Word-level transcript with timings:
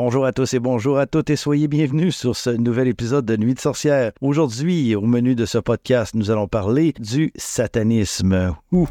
Bonjour 0.00 0.26
à 0.26 0.32
tous 0.32 0.54
et 0.54 0.60
bonjour 0.60 0.96
à 0.96 1.06
toutes 1.06 1.28
et 1.28 1.34
soyez 1.34 1.66
bienvenus 1.66 2.14
sur 2.14 2.36
ce 2.36 2.50
nouvel 2.50 2.86
épisode 2.86 3.24
de 3.24 3.36
Nuit 3.36 3.54
de 3.54 3.58
sorcière. 3.58 4.12
Aujourd'hui, 4.20 4.94
au 4.94 5.00
menu 5.00 5.34
de 5.34 5.44
ce 5.44 5.58
podcast, 5.58 6.14
nous 6.14 6.30
allons 6.30 6.46
parler 6.46 6.94
du 7.00 7.32
satanisme. 7.34 8.54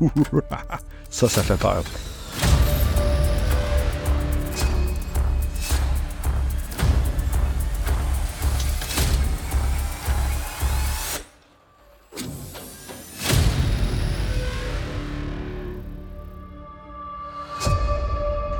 Ça, 1.10 1.30
ça 1.30 1.44
fait 1.44 1.58
peur. 1.58 1.86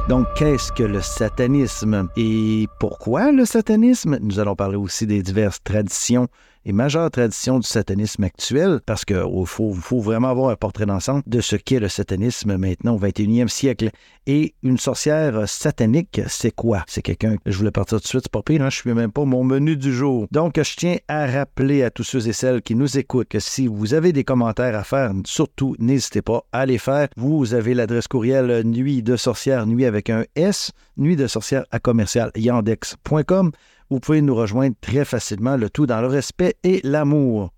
Donc, 0.08 0.26
qu'est-ce 0.36 0.72
que 0.72 0.84
le 0.84 1.02
satanisme? 1.02 2.08
Et 2.16 2.70
pourquoi 2.80 3.34
le 3.34 3.44
satanisme? 3.44 4.18
Nous 4.22 4.40
allons 4.40 4.56
parler 4.56 4.78
aussi 4.78 5.06
des 5.06 5.22
diverses 5.22 5.62
traditions 5.62 6.30
et 6.68 6.74
majeures 6.74 7.10
traditions 7.10 7.60
du 7.60 7.68
satanisme 7.68 8.26
actuel, 8.26 8.82
parce 8.86 9.06
qu'il 9.06 9.24
faut, 9.46 9.74
faut, 9.74 10.02
vraiment 10.02 10.30
avoir 10.30 10.50
un 10.50 10.58
portrait 10.58 10.86
d'ensemble 10.86 11.24
de 11.26 11.40
ce 11.40 11.56
qu'est 11.56 11.80
le 11.80 11.88
satanisme 11.88 12.58
maintenant 12.58 12.96
au 12.96 13.00
21e 13.00 13.48
siècle. 13.48 13.90
Et 14.26 14.54
une 14.62 14.78
sorcière 14.78 15.48
satanique, 15.48 16.20
c'est 16.28 16.52
quoi? 16.52 16.84
C'est 16.88 17.02
quelqu'un, 17.02 17.38
je 17.46 17.58
voulais 17.58 17.72
partir 17.72 18.00
tout 18.00 18.04
de 18.04 18.08
suite, 18.08 18.24
c'est 18.24 18.32
pas 18.32 18.42
pire, 18.42 18.62
hein? 18.62 18.70
je 18.70 18.76
suis 18.76 18.94
même 18.94 19.14
pas 19.14 19.24
mon 19.24 19.46
menu 19.46 19.78
du 19.78 19.94
jour. 19.94 20.28
Donc, 20.32 20.62
je 20.62 20.76
tiens 20.76 20.98
à 21.08 21.26
rappeler 21.26 21.84
à 21.84 21.90
tous 21.90 22.04
ceux 22.04 22.28
et 22.28 22.34
celles 22.34 22.62
qui 22.62 22.76
nous 22.76 22.98
écoutent 22.98 23.30
que 23.30 23.40
si 23.40 23.68
vous 23.68 23.94
avez 23.94 24.12
des 24.12 24.26
commentaires 24.26 24.76
à 24.76 24.84
faire, 24.84 25.14
surtout, 25.26 25.78
n'hésitez 25.80 26.22
pas 26.22 26.44
à 26.52 26.66
les 26.66 26.78
faire. 26.78 27.08
Vous 27.16 27.54
avez 27.54 27.76
l'adresse 27.76 28.10
courriel 28.10 28.64
nuit 28.66 29.02
de 29.04 29.16
sorcière, 29.16 29.66
nuit 29.66 29.86
avec 29.86 30.10
un 30.10 30.26
S, 30.36 30.74
nuit 30.98 31.16
de 31.16 31.28
sorcière 31.28 31.66
à 31.72 31.80
commercial 31.80 32.30
yandex.com 32.36 33.54
vous 33.90 34.00
pouvez 34.00 34.22
nous 34.22 34.36
rejoindre 34.36 34.76
très 34.82 35.06
facilement, 35.06 35.58
le 35.58 35.70
tout 35.70 35.86
dans 35.86 36.02
le 36.02 36.08
respect 36.08 36.56
et 36.64 36.82
l'amour. 36.84 37.52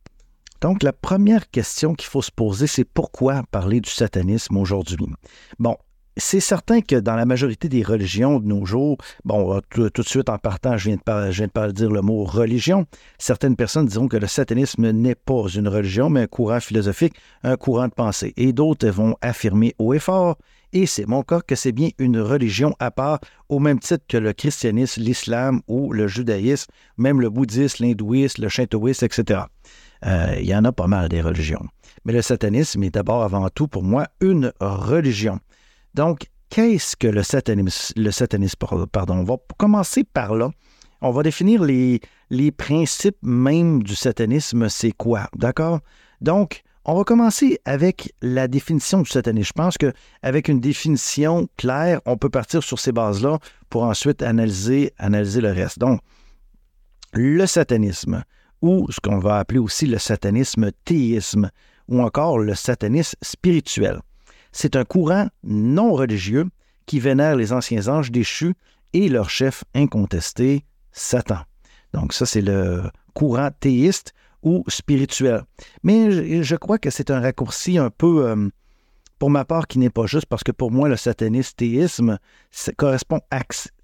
Donc, 0.61 0.83
la 0.83 0.93
première 0.93 1.49
question 1.49 1.93
qu'il 1.93 2.09
faut 2.09 2.21
se 2.21 2.31
poser, 2.31 2.67
c'est 2.67 2.83
pourquoi 2.83 3.43
parler 3.51 3.79
du 3.79 3.89
satanisme 3.89 4.57
aujourd'hui? 4.57 5.07
Bon, 5.57 5.77
c'est 6.17 6.41
certain 6.41 6.81
que 6.81 6.97
dans 6.97 7.15
la 7.15 7.25
majorité 7.25 7.69
des 7.69 7.81
religions 7.81 8.39
de 8.39 8.45
nos 8.45 8.65
jours, 8.65 8.97
bon, 9.23 9.61
tout, 9.69 9.89
de 9.89 10.01
suite 10.03 10.29
en 10.29 10.37
partant, 10.37 10.77
je 10.77 10.89
viens, 10.89 10.97
de, 10.97 11.31
je 11.31 11.43
viens 11.43 11.67
de 11.67 11.71
dire 11.71 11.89
le 11.89 12.01
mot 12.01 12.25
religion, 12.25 12.85
certaines 13.17 13.55
personnes 13.55 13.85
diront 13.85 14.09
que 14.09 14.17
le 14.17 14.27
satanisme 14.27 14.91
n'est 14.91 15.15
pas 15.15 15.47
une 15.47 15.69
religion, 15.69 16.09
mais 16.09 16.21
un 16.21 16.27
courant 16.27 16.59
philosophique, 16.59 17.15
un 17.43 17.55
courant 17.55 17.87
de 17.87 17.93
pensée. 17.93 18.33
Et 18.35 18.51
d'autres 18.51 18.89
vont 18.89 19.15
affirmer 19.21 19.75
haut 19.79 19.93
et 19.93 19.99
fort 19.99 20.37
et 20.73 20.85
c'est 20.85 21.07
mon 21.07 21.23
cas 21.23 21.41
que 21.41 21.55
c'est 21.55 21.71
bien 21.71 21.89
une 21.97 22.19
religion 22.19 22.75
à 22.79 22.91
part, 22.91 23.19
au 23.49 23.59
même 23.59 23.79
titre 23.79 24.05
que 24.07 24.17
le 24.17 24.33
christianisme, 24.33 25.01
l'islam 25.01 25.61
ou 25.67 25.93
le 25.93 26.07
judaïsme, 26.07 26.71
même 26.97 27.21
le 27.21 27.29
bouddhisme, 27.29 27.83
l'hindouisme, 27.83 28.43
le 28.43 28.49
shintoïsme, 28.49 29.05
etc. 29.05 29.41
Euh, 30.05 30.35
il 30.39 30.45
y 30.45 30.55
en 30.55 30.65
a 30.65 30.71
pas 30.71 30.87
mal 30.87 31.09
des 31.09 31.21
religions. 31.21 31.65
Mais 32.05 32.13
le 32.13 32.21
satanisme 32.21 32.83
est 32.83 32.91
d'abord 32.91 33.23
avant 33.23 33.49
tout 33.49 33.67
pour 33.67 33.83
moi 33.83 34.07
une 34.21 34.53
religion. 34.59 35.39
Donc, 35.95 36.27
qu'est-ce 36.49 36.95
que 36.95 37.07
le 37.07 37.23
satanisme, 37.23 37.93
le 37.97 38.11
satanisme 38.11 38.57
pardon, 38.91 39.15
on 39.15 39.23
va 39.23 39.37
commencer 39.57 40.03
par 40.03 40.35
là. 40.35 40.51
On 41.01 41.11
va 41.11 41.23
définir 41.23 41.63
les, 41.63 42.01
les 42.29 42.51
principes 42.51 43.17
même 43.21 43.83
du 43.83 43.95
satanisme, 43.95 44.69
c'est 44.69 44.91
quoi, 44.91 45.29
d'accord? 45.35 45.79
Donc, 46.21 46.63
on 46.89 46.95
va 46.95 47.03
commencer 47.03 47.59
avec 47.65 48.15
la 48.23 48.47
définition 48.47 49.03
du 49.03 49.09
satanisme. 49.11 49.49
Je 49.49 49.53
pense 49.53 49.77
qu'avec 49.77 50.47
une 50.47 50.59
définition 50.59 51.47
claire, 51.55 52.01
on 52.07 52.17
peut 52.17 52.31
partir 52.31 52.63
sur 52.63 52.79
ces 52.79 52.91
bases-là 52.91 53.37
pour 53.69 53.83
ensuite 53.83 54.23
analyser, 54.23 54.91
analyser 54.97 55.39
le 55.39 55.51
reste. 55.51 55.77
Donc, 55.77 56.01
le 57.13 57.45
satanisme, 57.45 58.23
ou 58.63 58.87
ce 58.89 58.99
qu'on 59.01 59.19
va 59.19 59.37
appeler 59.37 59.59
aussi 59.59 59.85
le 59.85 59.99
satanisme 59.99 60.71
théisme, 60.83 61.51
ou 61.87 62.01
encore 62.01 62.39
le 62.39 62.55
satanisme 62.55 63.17
spirituel. 63.21 63.99
C'est 64.51 64.75
un 64.75 64.83
courant 64.83 65.27
non 65.43 65.93
religieux 65.93 66.45
qui 66.87 66.99
vénère 66.99 67.35
les 67.35 67.53
anciens 67.53 67.87
anges 67.87 68.11
déchus 68.11 68.55
et 68.93 69.09
leur 69.09 69.29
chef 69.29 69.63
incontesté, 69.75 70.65
Satan. 70.91 71.41
Donc 71.93 72.13
ça, 72.13 72.25
c'est 72.25 72.41
le 72.41 72.81
courant 73.13 73.51
théiste 73.59 74.13
ou 74.43 74.63
spirituel. 74.67 75.43
Mais 75.83 76.43
je, 76.43 76.55
crois 76.55 76.77
que 76.77 76.89
c'est 76.89 77.11
un 77.11 77.19
raccourci 77.19 77.77
un 77.77 77.89
peu, 77.89 78.27
euh, 78.27 78.49
pour 79.17 79.29
ma 79.29 79.45
part, 79.45 79.67
qui 79.67 79.79
n'est 79.79 79.89
pas 79.89 80.05
juste, 80.05 80.25
parce 80.27 80.43
que 80.43 80.51
pour 80.51 80.71
moi, 80.71 80.89
le 80.89 80.95
satanisme, 80.95 82.17
correspond 82.77 83.19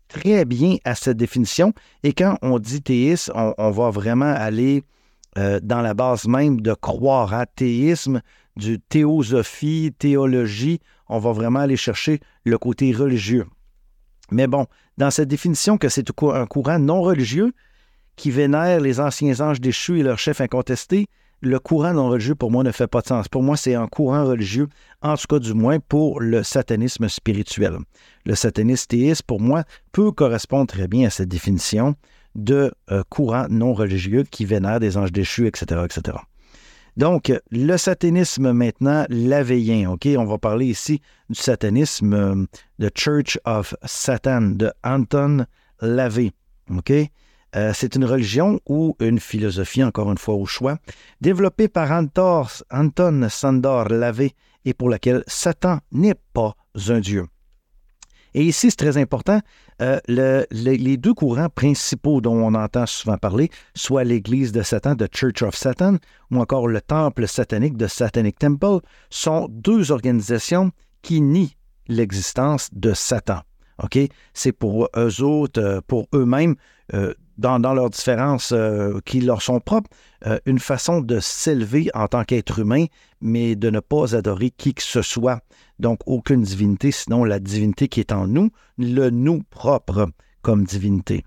très 0.07 0.45
bien 0.45 0.77
à 0.85 0.95
cette 0.95 1.17
définition. 1.17 1.73
Et 2.03 2.13
quand 2.13 2.37
on 2.41 2.59
dit 2.59 2.81
théisme, 2.81 3.33
on, 3.35 3.71
va 3.71 3.89
vraiment 3.89 4.33
aller 4.33 4.83
euh, 5.37 5.59
dans 5.61 5.81
la 5.81 5.93
base 5.93 6.27
même 6.27 6.61
de 6.61 6.73
croire 6.73 7.33
à 7.33 7.45
théisme, 7.45 8.21
du 8.55 8.79
théosophie, 8.79 9.93
théologie. 9.97 10.79
On 11.09 11.19
va 11.19 11.33
vraiment 11.33 11.59
aller 11.59 11.77
chercher 11.77 12.19
le 12.45 12.57
côté 12.57 12.91
religieux. 12.91 13.45
Mais 14.31 14.47
bon, 14.47 14.65
dans 14.97 15.11
cette 15.11 15.27
définition 15.27 15.77
que 15.77 15.89
c'est 15.89 16.09
un 16.09 16.45
courant 16.45 16.79
non 16.79 17.01
religieux, 17.01 17.53
qui 18.15 18.31
vénèrent 18.31 18.79
les 18.79 18.99
anciens 18.99 19.39
anges 19.39 19.61
déchus 19.61 19.99
et 19.99 20.03
leur 20.03 20.19
chef 20.19 20.41
incontesté, 20.41 21.07
le 21.41 21.59
courant 21.59 21.93
non 21.93 22.09
religieux, 22.09 22.35
pour 22.35 22.49
moi, 22.49 22.63
ne 22.63 22.71
fait 22.71 22.87
pas 22.87 23.01
de 23.01 23.07
sens. 23.07 23.27
Pour 23.27 23.43
moi, 23.43 23.57
c'est 23.57 23.75
un 23.75 23.87
courant 23.87 24.25
religieux, 24.25 24.67
en 25.01 25.15
tout 25.15 25.27
cas 25.29 25.39
du 25.39 25.53
moins 25.53 25.79
pour 25.79 26.19
le 26.19 26.43
satanisme 26.43 27.07
spirituel. 27.09 27.77
Le 28.25 28.35
satanisme 28.35 28.87
théiste, 28.87 29.23
pour 29.23 29.41
moi, 29.41 29.63
peut 29.91 30.11
correspondre 30.11 30.67
très 30.67 30.87
bien 30.87 31.07
à 31.07 31.09
cette 31.09 31.29
définition 31.29 31.95
de 32.35 32.73
euh, 32.91 33.03
courant 33.09 33.45
non 33.49 33.73
religieux 33.73 34.23
qui 34.23 34.45
vénère 34.45 34.79
des 34.79 34.97
anges 34.97 35.11
déchus, 35.11 35.47
etc., 35.47 35.81
etc. 35.85 36.17
Donc, 36.97 37.31
le 37.51 37.75
satanisme 37.75 38.53
maintenant, 38.53 39.05
lavéien, 39.09 39.91
OK? 39.91 40.07
On 40.17 40.25
va 40.25 40.37
parler 40.37 40.67
ici 40.67 41.01
du 41.29 41.39
satanisme, 41.39 42.13
euh, 42.13 42.45
The 42.79 42.89
Church 42.97 43.37
of 43.45 43.75
Satan 43.83 44.41
de 44.55 44.71
Anton 44.83 45.45
Lavey, 45.81 46.31
OK? 46.71 46.93
Euh, 47.55 47.71
c'est 47.73 47.95
une 47.95 48.05
religion 48.05 48.59
ou 48.67 48.95
une 48.99 49.19
philosophie, 49.19 49.83
encore 49.83 50.11
une 50.11 50.17
fois 50.17 50.35
au 50.35 50.45
choix, 50.45 50.77
développée 51.21 51.67
par 51.67 51.91
Anton 51.91 53.29
Sandor 53.29 53.89
Lavey 53.89 54.31
et 54.65 54.73
pour 54.73 54.89
laquelle 54.89 55.23
Satan 55.27 55.79
n'est 55.91 56.15
pas 56.33 56.55
un 56.89 56.99
dieu. 56.99 57.27
Et 58.33 58.43
ici, 58.43 58.69
c'est 58.69 58.75
très 58.75 58.97
important, 58.97 59.39
euh, 59.81 59.99
les 60.09 60.97
deux 60.97 61.13
courants 61.13 61.47
principaux 61.47 62.19
dont 62.19 62.35
on 62.35 62.53
entend 62.53 62.85
souvent 62.85 63.17
parler, 63.17 63.49
soit 63.75 64.03
l'Église 64.03 64.51
de 64.51 64.61
Satan, 64.61 64.97
The 64.97 65.07
Church 65.09 65.41
of 65.41 65.55
Satan, 65.55 65.99
ou 66.31 66.41
encore 66.41 66.67
le 66.67 66.81
Temple 66.81 67.27
satanique 67.27 67.77
de 67.77 67.87
Satanic 67.87 68.37
Temple, 68.37 68.79
sont 69.09 69.47
deux 69.49 69.93
organisations 69.93 70.71
qui 71.01 71.21
nient 71.21 71.55
l'existence 71.87 72.69
de 72.73 72.93
Satan. 72.93 73.39
C'est 74.33 74.51
pour 74.51 74.89
eux 74.97 75.21
autres, 75.21 75.61
euh, 75.61 75.81
pour 75.85 76.07
eux-mêmes, 76.13 76.55
dans, 77.37 77.73
leurs 77.73 77.89
différences 77.89 78.51
euh, 78.51 78.99
qui 79.05 79.21
leur 79.21 79.41
sont 79.41 79.59
propres, 79.59 79.89
euh, 80.25 80.39
une 80.45 80.59
façon 80.59 81.01
de 81.01 81.19
s'élever 81.19 81.89
en 81.93 82.07
tant 82.07 82.23
qu'être 82.23 82.59
humain, 82.59 82.85
mais 83.21 83.55
de 83.55 83.69
ne 83.69 83.79
pas 83.79 84.15
adorer 84.15 84.51
qui 84.51 84.73
que 84.73 84.83
ce 84.83 85.01
soit. 85.01 85.41
Donc, 85.79 85.99
aucune 86.05 86.43
divinité, 86.43 86.91
sinon 86.91 87.23
la 87.23 87.39
divinité 87.39 87.87
qui 87.87 87.99
est 87.99 88.11
en 88.11 88.27
nous, 88.27 88.49
le 88.77 89.09
nous 89.09 89.43
propre 89.49 90.09
comme 90.41 90.63
divinité. 90.63 91.25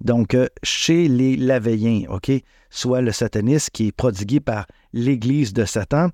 Donc, 0.00 0.34
euh, 0.34 0.48
chez 0.62 1.08
les 1.08 1.36
Laveillens, 1.36 2.06
OK, 2.08 2.30
soit 2.70 3.02
le 3.02 3.12
satanisme 3.12 3.68
qui 3.72 3.88
est 3.88 3.92
prodigué 3.92 4.40
par 4.40 4.66
l'Église 4.92 5.52
de 5.52 5.64
Satan, 5.64 6.08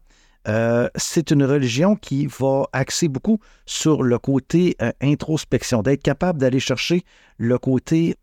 c'est 0.94 1.30
une 1.30 1.44
religion 1.44 1.94
qui 1.94 2.26
va 2.26 2.62
axer 2.72 3.08
beaucoup 3.08 3.38
sur 3.66 4.02
le 4.02 4.18
côté 4.18 4.78
introspection, 5.02 5.82
d'être 5.82 6.02
capable 6.02 6.38
d'aller 6.38 6.58
chercher 6.58 7.04
le 7.36 7.58
côté 7.58 8.16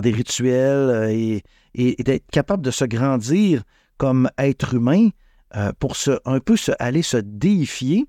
des 0.00 0.12
rituels 0.12 0.90
euh, 0.90 1.40
et, 1.74 2.02
d'être 2.02 2.30
capable 2.30 2.62
de 2.62 2.70
se 2.70 2.84
grandir 2.84 3.62
comme 3.96 4.30
être 4.38 4.74
humain 4.74 5.08
euh, 5.56 5.72
pour 5.78 5.96
se, 5.96 6.12
un 6.24 6.40
peu 6.40 6.56
se, 6.56 6.72
aller 6.78 7.02
se 7.02 7.16
déifier, 7.16 8.06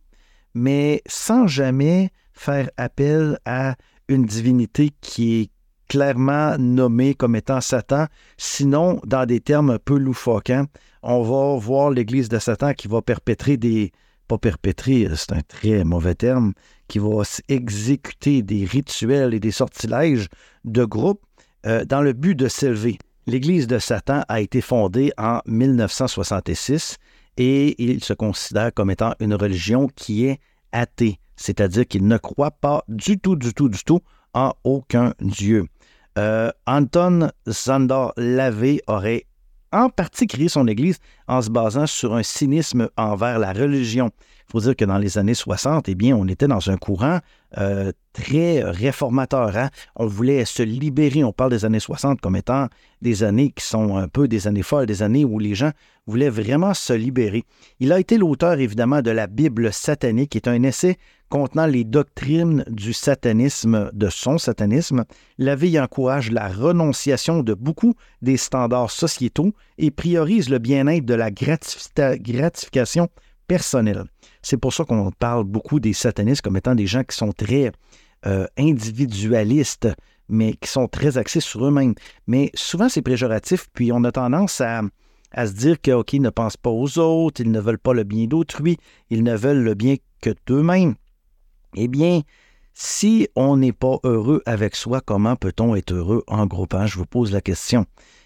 mais 0.54 1.02
sans 1.08 1.48
jamais 1.48 2.12
faire 2.34 2.70
appel 2.78 3.40
à 3.46 3.76
une 4.08 4.26
divinité 4.26 4.92
qui 5.02 5.42
est 5.42 5.52
clairement 5.88 6.58
nommée 6.58 7.14
comme 7.14 7.36
étant 7.36 7.62
Satan, 7.62 8.08
sinon 8.38 9.00
dans 9.06 9.26
des 9.26 9.40
termes 9.40 9.70
un 9.70 9.80
peu 9.80 9.98
loufoquants, 9.98 10.66
on 11.04 11.22
va 11.22 11.60
voir 11.60 11.92
l'Église 11.92 12.30
de 12.30 12.40
Satan 12.40 12.74
qui 12.74 12.88
va 12.88 13.02
perpétrer 13.02 13.58
des, 13.58 13.92
pas 14.28 14.38
perpétrer, 14.38 15.08
c'est 15.16 15.34
un 15.34 15.42
très 15.42 15.84
mauvais 15.84 16.16
terme, 16.16 16.54
qui 16.88 17.00
va 17.00 17.22
exécuter 17.48 18.42
des 18.42 18.66
rituels 18.66 19.34
et 19.34 19.40
des 19.40 19.52
sortilèges 19.52 20.28
de 20.64 20.84
groupe 20.84 21.22
euh, 21.66 21.86
dans 21.86 22.02
le 22.02 22.14
but 22.14 22.36
de 22.36 22.48
s'élever. 22.48 22.98
L'Église 23.28 23.68
de 23.68 23.80
Satan 23.80 24.24
a 24.28 24.42
été 24.42 24.62
fondée 24.62 25.12
en 25.18 25.40
1966 25.48 26.98
et 27.38 27.76
il 27.84 28.04
se 28.04 28.14
considère 28.14 28.74
comme 28.74 28.92
étant 28.92 29.14
une 29.20 29.34
religion 29.34 29.88
qui 29.96 30.26
est 30.26 30.40
athée, 30.72 31.20
c'est-à-dire 31.36 31.88
qu'il 31.88 32.08
ne 32.08 32.18
croit 32.18 32.52
pas 32.52 32.84
du 32.88 33.20
tout, 33.20 33.36
du 33.36 33.54
tout, 33.54 33.70
du 33.70 33.84
tout 33.84 34.02
en 34.34 34.54
aucun 34.64 35.14
Dieu. 35.22 35.66
Euh, 36.18 36.52
Anton 36.66 37.30
Zander 37.48 38.08
Lavey 38.16 38.82
aurait 38.88 39.26
en 39.72 39.90
partie 39.90 40.28
créé 40.28 40.48
son 40.48 40.68
Église 40.68 41.00
en 41.28 41.42
se 41.42 41.50
basant 41.50 41.88
sur 41.88 42.16
un 42.16 42.24
cynisme 42.24 42.90
envers 42.96 43.40
la 43.40 43.52
religion. 43.52 44.12
Il 44.48 44.52
faut 44.52 44.60
dire 44.62 44.76
que 44.76 44.86
dans 44.86 45.00
les 45.00 45.18
années 45.18 45.34
60, 45.34 45.90
eh 45.90 45.96
bien, 45.96 46.16
on 46.16 46.28
était 46.28 46.48
dans 46.48 46.70
un 46.70 46.78
courant 46.78 47.20
euh, 47.58 47.92
très 48.14 48.62
réformateur. 48.64 49.58
Hein. 49.58 49.70
On 49.96 50.06
voulait 50.06 50.46
se 50.46 50.62
libérer. 50.62 51.24
On 51.24 51.32
parle 51.32 51.52
des 51.52 51.66
années 51.66 51.80
60 51.80 52.22
comme 52.22 52.36
étant 52.36 52.68
des 53.02 53.24
années 53.24 53.52
qui 53.52 53.66
sont 53.66 53.98
un 53.98 54.08
peu 54.08 54.28
des 54.28 54.48
années 54.48 54.62
folles, 54.62 54.86
des 54.86 55.02
années 55.02 55.26
où 55.26 55.40
les 55.40 55.56
gens 55.56 55.72
voulaient 56.06 56.30
vraiment 56.30 56.74
se 56.74 56.94
libérer. 56.94 57.44
Il 57.80 57.92
a 57.92 58.00
été 58.00 58.18
l'auteur, 58.18 58.60
évidemment, 58.60 59.02
de 59.02 59.12
la 59.12 59.28
Bible 59.28 59.74
satanique, 59.74 60.32
qui 60.32 60.38
est 60.38 60.48
un 60.48 60.62
essai 60.64 60.98
contenant 61.30 61.66
les 61.66 61.84
doctrines 61.84 62.64
du 62.68 62.94
satanisme, 62.94 63.90
de 63.94 64.10
son 64.10 64.38
satanisme. 64.38 65.06
La 65.38 65.56
vie 65.56 65.80
encourage 65.80 66.32
la 66.32 66.50
renonciation 66.50 67.42
de 67.42 67.54
beaucoup 67.56 67.96
des 68.22 68.38
standards 68.38 68.92
sociétaux 68.92 69.54
et 69.78 69.92
priorise 69.92 70.50
le 70.50 70.60
bien-être 70.60 71.06
de 71.06 71.16
la 71.16 71.32
gratification 71.32 73.10
personnelle. 73.48 74.06
C'est 74.42 74.58
pour 74.58 74.74
ça 74.74 74.86
qu'on 74.86 75.12
parle 75.12 75.44
beaucoup 75.44 75.80
des 75.80 75.94
satanistes 75.94 76.42
comme 76.42 76.58
étant 76.58 76.76
des 76.76 76.88
gens 76.88 77.04
qui 77.04 77.16
sont 77.16 77.32
très 77.32 77.72
euh, 78.26 78.48
individualistes, 78.58 79.90
mais 80.30 80.54
qui 80.54 80.70
sont 80.70 80.88
très 80.88 81.18
axés 81.18 81.40
sur 81.40 81.66
eux-mêmes. 81.66 81.94
Mais 82.28 82.52
souvent, 82.54 82.90
c'est 82.90 83.02
péjoratif, 83.02 83.68
puis 83.74 83.92
on 83.92 84.04
a 84.04 84.12
tendance 84.12 84.62
à, 84.62 84.82
à 85.32 85.48
se 85.48 85.54
dire 85.54 85.80
que, 85.82 85.92
OK, 85.92 86.14
ils 86.14 86.22
ne 86.22 86.30
pensent 86.30 86.58
pas 86.58 86.70
aux 86.70 86.98
autres, 86.98 87.42
ils 87.42 87.52
ne 87.52 87.60
veulent 87.60 87.80
pas 87.80 87.94
le 87.94 88.04
bien 88.04 88.26
d'autrui, 88.26 88.78
ils 89.10 89.24
ne 89.24 89.36
veulent 89.36 89.64
le 89.64 89.74
bien 89.74 89.96
que 90.22 90.32
d'eux-mêmes. 90.48 90.96
Eh 91.76 91.88
bien, 91.88 92.22
si 92.74 93.28
on 93.36 93.58
n'est 93.58 93.74
pas 93.74 94.00
heureux 94.04 94.42
avec 94.46 94.76
soi, 94.76 95.02
comment 95.02 95.36
peut-on 95.36 95.76
être 95.76 95.94
heureux 95.94 96.24
en 96.28 96.46
groupant? 96.46 96.88
Je 96.88 96.98
vous 96.98 97.06
pose 97.06 97.32
la 97.32 97.42
question. 97.42 97.86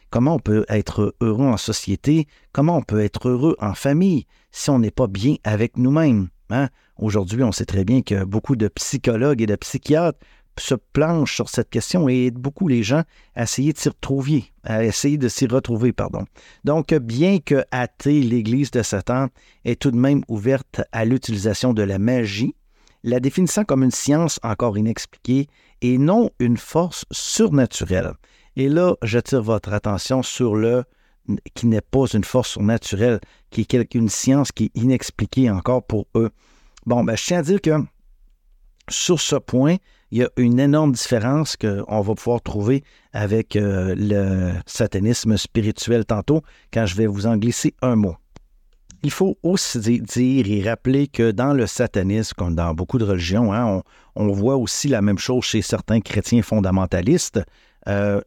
Comment 0.09 0.35
on 0.35 0.39
peut 0.39 0.65
être 0.69 1.15
heureux 1.21 1.45
en 1.45 1.57
société? 1.57 2.27
Comment 2.51 2.77
on 2.77 2.81
peut 2.81 3.01
être 3.01 3.29
heureux 3.29 3.55
en 3.59 3.75
famille 3.75 4.25
si 4.51 4.71
on 4.71 4.79
n'est 4.79 4.89
pas 4.89 5.05
bien 5.05 5.35
avec 5.43 5.77
nous-mêmes? 5.77 6.29
Hein? 6.49 6.69
Aujourd'hui, 6.97 7.43
on 7.43 7.51
sait 7.51 7.65
très 7.65 7.85
bien 7.85 8.01
que 8.01 8.23
beaucoup 8.23 8.55
de 8.55 8.69
psychologues 8.69 9.43
et 9.43 9.45
de 9.45 9.55
psychiatres 9.55 10.19
se 10.57 10.73
planchent 10.73 11.35
sur 11.35 11.47
cette 11.47 11.69
question 11.69 12.09
et 12.09 12.25
aident 12.25 12.39
beaucoup 12.39 12.67
les 12.67 12.81
gens 12.81 13.03
à 13.35 13.43
essayer 13.43 13.71
de 13.71 13.77
s'y 13.77 13.89
retrouver, 13.89 14.45
à 14.63 14.83
essayer 14.83 15.19
de 15.19 15.29
s'y 15.29 15.45
retrouver, 15.45 15.93
pardon. 15.93 16.25
Donc, 16.63 16.91
bien 16.95 17.37
que 17.37 17.63
athée, 17.69 18.21
l'Église 18.21 18.71
de 18.71 18.81
Satan 18.81 19.27
est 19.63 19.79
tout 19.79 19.91
de 19.91 19.95
même 19.95 20.23
ouverte 20.27 20.81
à 20.91 21.05
l'utilisation 21.05 21.73
de 21.73 21.83
la 21.83 21.99
magie, 21.99 22.55
la 23.03 23.19
définissant 23.19 23.63
comme 23.63 23.83
une 23.83 23.91
science 23.91 24.39
encore 24.41 24.77
inexpliquée 24.77 25.47
et 25.81 25.97
non 25.99 26.31
une 26.39 26.57
force 26.57 27.05
surnaturelle. 27.11 28.13
Et 28.59 28.67
là, 28.67 28.95
j'attire 29.03 29.41
votre 29.41 29.71
attention 29.71 30.21
sur 30.21 30.53
le 30.53 30.83
qui 31.53 31.65
n'est 31.65 31.79
pas 31.79 32.07
une 32.07 32.25
force 32.25 32.49
surnaturelle, 32.49 33.21
qui 33.51 33.61
est 33.61 33.95
une 33.95 34.09
science 34.09 34.51
qui 34.51 34.65
est 34.65 34.77
inexpliquée 34.77 35.49
encore 35.49 35.81
pour 35.81 36.07
eux. 36.15 36.29
Bon, 36.85 37.05
ben, 37.05 37.15
je 37.15 37.23
tiens 37.23 37.39
à 37.39 37.41
dire 37.41 37.61
que 37.61 37.71
sur 38.89 39.21
ce 39.21 39.37
point, 39.37 39.77
il 40.11 40.17
y 40.17 40.23
a 40.23 40.29
une 40.35 40.59
énorme 40.59 40.91
différence 40.91 41.55
qu'on 41.55 42.01
va 42.01 42.15
pouvoir 42.15 42.41
trouver 42.41 42.83
avec 43.13 43.55
euh, 43.55 43.95
le 43.97 44.51
satanisme 44.65 45.37
spirituel 45.37 46.03
tantôt, 46.03 46.41
quand 46.73 46.85
je 46.85 46.95
vais 46.97 47.07
vous 47.07 47.27
en 47.27 47.37
glisser 47.37 47.75
un 47.81 47.95
mot. 47.95 48.17
Il 49.03 49.11
faut 49.11 49.37
aussi 49.41 50.01
dire 50.01 50.45
et 50.49 50.67
rappeler 50.67 51.07
que 51.07 51.31
dans 51.31 51.53
le 51.53 51.65
satanisme, 51.65 52.33
comme 52.37 52.55
dans 52.55 52.73
beaucoup 52.73 52.97
de 52.97 53.05
religions, 53.05 53.53
hein, 53.53 53.81
on, 54.17 54.23
on, 54.25 54.33
voit 54.33 54.57
aussi 54.57 54.89
la 54.89 55.01
même 55.01 55.17
chose 55.17 55.45
chez 55.45 55.61
certains 55.61 56.01
chrétiens 56.01 56.41
fondamentalistes. 56.41 57.39
Euh, 57.87 58.21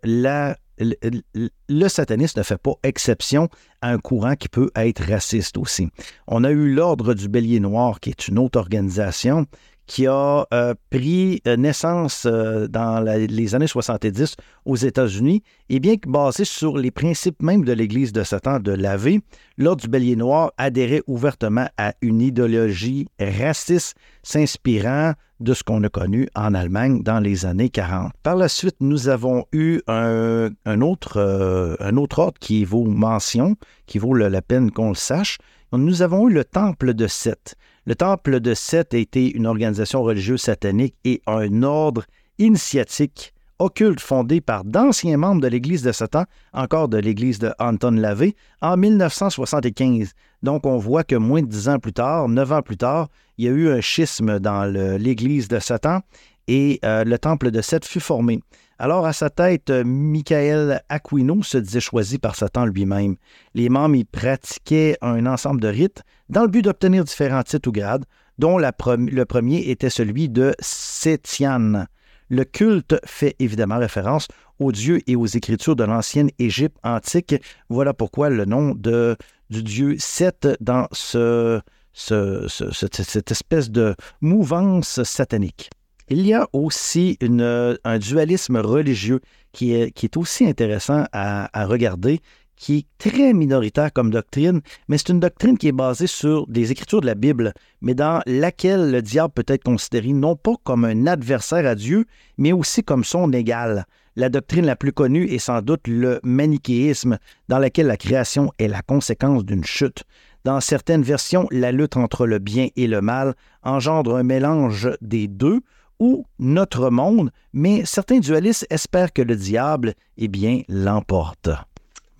le, 1.69 1.88
satanisme 1.88 2.40
ne 2.40 2.44
fait 2.44 2.58
pas 2.58 2.75
exception 2.82 3.49
à 3.82 3.90
un 3.90 3.99
courant 3.99 4.34
qui 4.34 4.49
peut 4.49 4.70
être 4.75 5.02
raciste 5.04 5.58
aussi. 5.58 5.88
On 6.26 6.44
a 6.44 6.50
eu 6.50 6.72
l'Ordre 6.72 7.14
du 7.14 7.28
Bélier 7.28 7.60
Noir, 7.60 8.00
qui 8.00 8.10
est 8.10 8.28
une 8.28 8.38
autre 8.38 8.58
organisation 8.58 9.46
qui 9.87 10.06
a 10.06 10.46
euh, 10.54 10.75
pris 10.90 11.43
euh, 11.46 11.56
naissance 11.56 12.25
dans 12.25 13.04
les 13.04 13.54
années 13.54 13.66
70 13.66 14.37
aux 14.64 14.76
États-Unis, 14.76 15.43
et 15.69 15.81
bien 15.81 15.96
que 15.96 16.08
basé 16.08 16.44
sur 16.44 16.78
les 16.78 16.90
principes 16.90 17.43
même 17.43 17.64
de 17.64 17.72
l'Église 17.72 18.12
de 18.12 18.22
Satan 18.22 18.60
de 18.60 18.72
laver, 18.72 19.20
l'Ordre 19.58 19.82
du 19.82 19.88
Bélier 19.88 20.16
Noir 20.16 20.52
adhérait 20.56 21.02
ouvertement 21.06 21.69
à 21.76 21.94
une 22.00 22.20
idéologie 22.20 23.06
raciste 23.20 23.96
s'inspirant 24.22 25.12
de 25.40 25.54
ce 25.54 25.64
qu'on 25.64 25.82
a 25.82 25.88
connu 25.88 26.28
en 26.34 26.54
Allemagne 26.54 27.02
dans 27.02 27.19
les 27.19 27.44
années 27.46 27.69
40. 27.69 28.12
Par 28.22 28.36
la 28.36 28.48
suite, 28.48 28.76
nous 28.80 29.08
avons 29.08 29.44
eu 29.52 29.80
un, 29.88 30.52
autre, 30.80 31.76
un 31.80 31.96
autre 31.96 32.19
ordre 32.20 32.38
qui 32.38 32.64
vaut 32.64 32.84
mention, 32.84 33.56
qui 33.86 33.98
vaut 33.98 34.14
la 34.14 34.42
peine 34.42 34.70
qu'on 34.70 34.90
le 34.90 34.94
sache. 34.94 35.38
Nous 35.72 36.02
avons 36.02 36.28
eu 36.28 36.32
le 36.32 36.44
Temple 36.44 36.94
de 36.94 37.06
Seth. 37.06 37.56
Le 37.86 37.96
Temple 37.96 38.40
de 38.40 38.54
Seth 38.54 38.94
a 38.94 38.98
été 38.98 39.34
une 39.34 39.46
organisation 39.46 40.02
religieuse 40.02 40.42
satanique 40.42 40.94
et 41.04 41.20
un 41.26 41.62
ordre 41.64 42.04
initiatique 42.38 43.34
occulte 43.58 44.00
fondé 44.00 44.40
par 44.40 44.64
d'anciens 44.64 45.16
membres 45.16 45.40
de 45.40 45.46
l'Église 45.46 45.82
de 45.82 45.92
Satan, 45.92 46.25
encore 46.52 46.88
de 46.88 46.98
l'Église 46.98 47.38
de 47.38 47.52
Anton 47.58 47.92
Lavey, 47.92 48.34
en 48.60 48.76
1975. 48.76 50.12
Donc, 50.42 50.66
on 50.66 50.76
voit 50.76 51.04
que 51.04 51.14
moins 51.14 51.42
de 51.42 51.46
dix 51.46 51.68
ans 51.68 51.78
plus 51.78 51.92
tard, 51.92 52.28
neuf 52.28 52.50
ans 52.52 52.62
plus 52.62 52.76
tard, 52.76 53.08
il 53.38 53.44
y 53.44 53.48
a 53.48 53.52
eu 53.52 53.68
un 53.70 53.80
schisme 53.80 54.38
dans 54.38 54.64
l'Église 54.98 55.48
de 55.48 55.58
Satan 55.58 56.00
et 56.48 56.80
euh, 56.84 57.04
le 57.04 57.18
temple 57.18 57.50
de 57.50 57.60
Seth 57.60 57.84
fut 57.84 58.00
formé. 58.00 58.40
Alors, 58.78 59.06
à 59.06 59.12
sa 59.12 59.30
tête, 59.30 59.70
Michael 59.70 60.82
Aquino 60.88 61.42
se 61.44 61.58
disait 61.58 61.78
choisi 61.78 62.18
par 62.18 62.34
Satan 62.34 62.66
lui-même. 62.66 63.14
Les 63.54 63.68
membres 63.68 63.94
y 63.94 64.04
pratiquaient 64.04 64.96
un 65.02 65.24
ensemble 65.26 65.60
de 65.60 65.68
rites 65.68 66.02
dans 66.28 66.42
le 66.42 66.48
but 66.48 66.62
d'obtenir 66.62 67.04
différents 67.04 67.44
titres 67.44 67.68
ou 67.68 67.72
grades, 67.72 68.04
dont 68.38 68.58
le 68.58 69.24
premier 69.24 69.70
était 69.70 69.90
celui 69.90 70.28
de 70.28 70.52
Sétiane. 70.58 71.86
Le 72.28 72.44
culte 72.44 72.96
fait 73.04 73.36
évidemment 73.38 73.78
référence 73.78 74.26
aux 74.62 74.73
dieux 74.73 75.00
et 75.06 75.17
aux 75.17 75.26
écritures 75.26 75.76
de 75.76 75.85
l'ancienne 75.85 76.31
Égypte 76.38 76.76
antique. 76.82 77.35
Voilà 77.69 77.93
pourquoi 77.93 78.31
le 78.31 78.44
nom 78.44 78.75
de, 78.75 79.17
du 79.50 79.62
dieu 79.62 79.97
Seth 79.99 80.49
dans 80.61 80.88
ce, 80.93 81.61
cette 81.93 83.31
espèce 83.31 83.70
de 83.70 83.94
mouvance 84.20 85.03
satanique. 85.03 85.70
Il 86.09 86.26
y 86.26 86.35
a 86.35 86.49
aussi 86.53 87.19
un 87.23 87.99
dualisme 87.99 88.56
religieux 88.56 89.20
qui 89.53 89.73
est, 89.73 89.93
qui 89.93 90.06
est 90.06 90.17
aussi 90.17 90.47
intéressant 90.47 91.04
à, 91.12 91.66
regarder, 91.66 92.21
qui 92.57 92.78
est 92.78 92.87
très 92.99 93.33
minoritaire 93.33 93.92
comme 93.92 94.11
doctrine, 94.11 94.61
mais 94.88 94.99
c'est 94.99 95.11
une 95.11 95.21
doctrine 95.21 95.57
qui 95.59 95.69
est 95.69 95.73
basée 95.73 96.07
sur 96.07 96.47
des 96.49 96.71
écritures 96.71 97.00
de 97.00 97.07
la 97.07 97.14
Bible, 97.14 97.52
mais 97.81 97.95
dans 97.95 98.21
laquelle 98.26 98.90
le 98.90 99.02
diable 99.02 99.33
peut 99.35 99.45
être 99.47 99.64
considéré 99.64 100.12
non 100.12 100.37
pas 100.37 100.54
comme 100.64 100.85
un 100.85 101.07
adversaire 101.07 101.66
à 101.66 101.75
Dieu, 101.75 102.04
mais 102.37 102.52
aussi 102.52 102.83
comme 102.83 103.04
son 103.04 103.33
égal. 103.33 103.87
La 104.14 104.28
doctrine 104.28 104.66
la 104.66 104.76
plus 104.76 104.92
connue 104.92 105.25
est 105.26 105.38
sans 105.38 105.62
doute 105.62 105.88
le 105.88 106.21
manichéisme, 106.23 107.19
dans 107.49 107.59
laquelle 107.59 107.87
la 107.87 107.97
création 107.97 108.52
est 108.59 108.69
la 108.69 108.83
conséquence 108.83 109.45
d'une 109.45 109.64
chute. 109.64 110.04
Dans 110.45 110.61
certaines 110.61 111.02
versions, 111.02 111.49
la 111.50 111.73
lutte 111.73 111.97
entre 111.97 112.26
le 112.26 112.38
bien 112.38 112.69
et 112.76 112.87
le 112.87 113.00
mal 113.00 113.35
engendre 113.62 114.16
un 114.16 114.23
mélange 114.23 114.90
des 115.00 115.28
deux, 115.28 115.61
ou 115.99 116.26
notre 116.40 116.90
monde, 116.90 117.31
mais 117.52 117.85
certains 117.85 118.19
dualistes 118.19 118.66
espèrent 118.71 119.12
que 119.12 119.23
le 119.23 119.37
diable, 119.37 119.95
eh 120.19 120.64
l'emporte. 120.69 121.49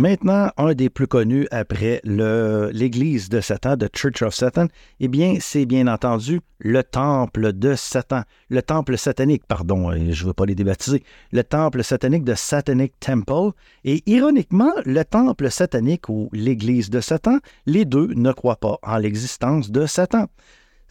Maintenant, 0.03 0.51
un 0.57 0.75
des 0.75 0.91
plus 0.91 1.07
connus 1.07 1.47
après 1.53 2.01
l'Église 2.03 3.29
de 3.29 3.41
Satan, 3.41 3.77
The 3.77 3.87
Church 3.97 4.21
of 4.23 4.35
Satan, 4.35 4.67
eh 4.99 5.07
bien, 5.07 5.37
c'est 5.41 5.65
bien 5.65 5.87
entendu 5.87 6.41
le 6.59 6.83
Temple 6.83 7.53
de 7.53 7.77
Satan, 7.77 8.23
le 8.49 8.63
Temple 8.63 8.99
satanique, 8.99 9.45
pardon, 9.47 9.93
euh, 9.93 10.11
je 10.11 10.25
ne 10.25 10.27
veux 10.27 10.33
pas 10.33 10.45
les 10.45 10.57
débaptiser, 10.57 11.05
le 11.31 11.45
Temple 11.45 11.85
satanique 11.85 12.25
de 12.25 12.35
Satanic 12.35 12.99
Temple. 12.99 13.57
Et 13.85 14.03
ironiquement, 14.07 14.73
le 14.85 15.05
Temple 15.05 15.53
satanique 15.53 16.09
ou 16.09 16.29
l'Église 16.33 16.91
de 16.91 16.99
Satan, 16.99 17.39
les 17.67 17.85
deux 17.85 18.09
ne 18.17 18.33
croient 18.33 18.57
pas 18.57 18.81
en 18.83 18.97
l'existence 18.97 19.71
de 19.71 19.87
Satan. 19.87 20.27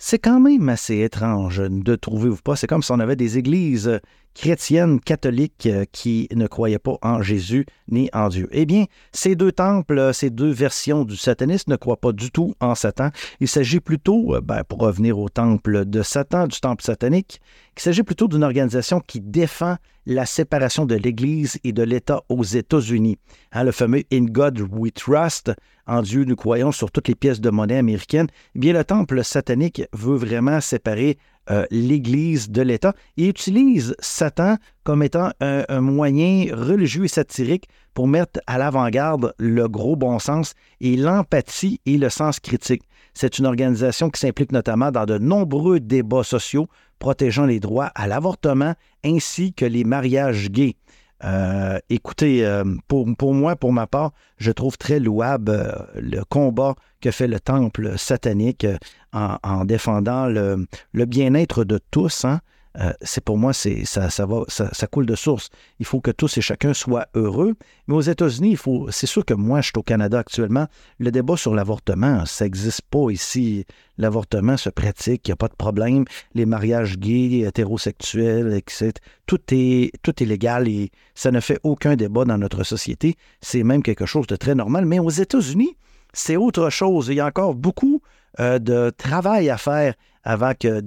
C'est 0.04 0.18
quand 0.18 0.40
même 0.40 0.68
assez 0.68 1.02
étrange 1.02 1.62
de 1.70 1.96
trouver, 1.96 2.32
pas? 2.44 2.56
C'est 2.56 2.66
comme 2.66 2.82
si 2.82 2.92
on 2.92 3.00
avait 3.00 3.16
des 3.16 3.38
églises 3.38 4.02
chrétiennes 4.34 5.00
catholiques 5.00 5.68
euh, 5.68 5.86
qui 5.92 6.28
ne 6.34 6.48
croyaient 6.48 6.80
pas 6.80 6.98
en 7.04 7.22
Jésus 7.22 7.68
ni 7.88 8.10
en 8.12 8.28
Dieu. 8.28 8.48
Eh 8.52 8.66
bien, 8.66 8.86
ces 9.12 9.36
deux 9.36 9.52
temples, 9.52 10.10
ces 10.12 10.32
deux 10.32 10.50
versions 10.50 11.06
du 11.06 11.16
satanisme 11.16 11.70
ne 11.70 11.76
croient 11.76 12.02
pas 12.02 12.14
du 12.14 12.32
tout 12.32 12.56
en 12.60 12.74
Satan. 12.74 13.12
Il 13.42 13.48
s'agit 13.48 13.80
plutôt, 13.80 14.34
euh, 14.34 14.42
ben, 14.42 14.64
pour 14.64 14.80
revenir 14.80 15.20
au 15.20 15.30
temple 15.30 15.86
de 15.86 16.02
Satan, 16.02 16.48
du 16.48 16.60
temple 16.60 16.84
satanique, 16.84 17.40
il 17.78 17.82
s'agit 17.84 18.02
plutôt 18.02 18.28
d'une 18.28 18.44
organisation 18.44 19.02
qui 19.02 19.22
défend 19.22 19.76
la 20.06 20.26
séparation 20.26 20.86
de 20.86 20.96
l'Église 20.96 21.60
et 21.64 21.72
de 21.72 21.84
l'État 21.84 22.22
aux 22.30 22.44
États-Unis. 22.44 23.18
Hein, 23.52 23.64
le 23.64 23.72
fameux 23.72 24.04
In 24.12 24.26
God 24.26 24.60
We 24.72 24.92
Trust, 24.94 25.52
en 25.88 26.02
Dieu 26.02 26.24
nous 26.24 26.36
croyons 26.36 26.72
sur 26.72 26.92
toutes 26.92 27.08
les 27.08 27.16
pièces 27.16 27.42
de 27.42 27.50
monnaie 27.50 27.78
américaines, 27.78 28.28
eh 28.56 28.60
bien 28.60 28.74
le 28.74 28.84
temple 28.84 29.24
satanique 29.24 29.84
veut 29.94 30.16
vraiment 30.16 30.62
séparer 30.62 31.18
euh, 31.50 31.66
l'Église 31.72 32.52
de 32.52 32.62
l'État 32.62 32.94
et 33.18 33.28
utilise 33.28 33.96
Satan 34.00 34.58
comme 34.84 35.02
étant 35.04 35.32
un, 35.40 35.82
moyen 35.82 36.46
religieux 36.56 37.06
et 37.06 37.08
satirique 37.08 37.68
pour 37.94 38.08
mettre 38.08 38.40
à 38.46 38.58
l'avant-garde 38.58 39.34
le 39.38 39.68
gros 39.68 39.96
bon 39.96 40.20
sens 40.20 40.54
et 40.80 40.96
l'empathie 40.96 41.82
et 41.86 41.98
le 41.98 42.10
sens 42.10 42.40
critique. 42.40 42.84
C'est 43.14 43.40
une 43.40 43.48
organisation 43.48 44.10
qui 44.10 44.20
s'implique 44.20 44.52
notamment 44.52 44.92
dans 44.92 45.06
de 45.06 45.18
nombreux 45.18 45.80
débats 45.80 46.24
sociaux 46.24 46.68
protégeant 47.02 47.48
les 47.48 47.60
droits 47.60 47.92
à 47.96 48.08
l'avortement 48.08 48.76
ainsi 49.04 49.54
que 49.54 49.66
les 49.66 49.84
mariages 49.84 50.52
gays. 50.52 50.76
Euh, 51.24 51.80
écoutez, 51.90 52.46
euh, 52.46 52.64
pour, 52.88 53.34
moi, 53.34 53.56
pour 53.56 53.74
ma 53.74 53.88
part, 53.88 54.12
je 54.38 54.52
trouve 54.52 54.78
très 54.78 55.00
louable 55.00 55.52
euh, 55.52 55.72
le 55.96 56.24
combat 56.24 56.76
que 57.02 57.10
fait 57.10 57.28
le 57.28 57.40
temple 57.40 57.98
satanique 57.98 58.68
en, 59.14 59.66
défendant 59.66 60.28
le, 60.28 60.68
le 60.94 61.06
bien-être 61.06 61.64
de 61.64 61.80
tous. 61.90 62.24
Hein. 62.24 62.40
Euh, 62.80 62.94
c'est 63.02 63.24
pour 63.24 63.38
moi, 63.38 63.52
ça, 63.54 64.26
va, 64.26 64.44
ça, 64.48 64.88
coule 64.88 65.06
de 65.06 65.16
source. 65.16 65.50
Il 65.80 65.86
faut 65.86 66.00
que 66.00 66.12
tous 66.12 66.38
et 66.38 66.42
chacun 66.42 66.74
soient 66.74 67.08
heureux. 67.16 67.56
Mais 67.88 67.96
aux 67.96 68.02
États-Unis, 68.02 68.58
c'est 68.90 69.08
sûr 69.08 69.26
que 69.26 69.34
moi, 69.34 69.62
je 69.62 69.68
suis 69.68 69.78
au 69.78 69.84
Canada 69.84 70.20
actuellement. 70.20 70.68
Le 71.00 71.12
débat 71.12 71.36
sur 71.36 71.54
l'avortement, 71.54 72.26
ça 72.26 72.46
n'existe 72.46 72.84
pas 72.90 73.10
ici. 73.10 73.66
L'avortement 73.98 74.58
se 74.58 74.70
pratique, 74.70 75.28
il 75.28 75.32
n'y 75.32 75.34
a 75.34 75.38
pas 75.38 75.50
de 75.50 75.56
problème. 75.56 76.06
Les 76.34 76.46
mariages 76.46 76.98
gays, 76.98 77.46
hétérosexuels, 77.48 78.54
etc. 78.54 78.94
Tout 79.26 79.42
est, 79.52 79.92
tout 80.02 80.24
est 80.24 80.26
légal 80.26 80.68
et 80.68 80.92
ça 81.14 81.32
ne 81.32 81.40
fait 81.40 81.60
aucun 81.64 81.96
débat 81.96 82.26
dans 82.26 82.38
notre 82.38 82.64
société. 82.64 83.16
C'est 83.42 83.64
même 83.64 83.84
quelque 83.84 84.06
chose 84.06 84.28
de 84.28 84.36
très 84.36 84.56
normal. 84.56 84.86
Mais 84.86 85.00
aux 85.00 85.10
États-Unis, 85.10 85.76
c'est 86.14 86.38
autre 86.38 86.70
chose. 86.70 87.10
Il 87.10 87.16
y 87.16 87.20
a 87.20 87.26
encore 87.26 87.56
beaucoup 87.56 88.02
euh, 88.40 88.60
de 88.60 88.92
travail 88.92 89.50
à 89.50 89.58
faire 89.58 89.94
avant 90.24 90.54
que 90.54 90.82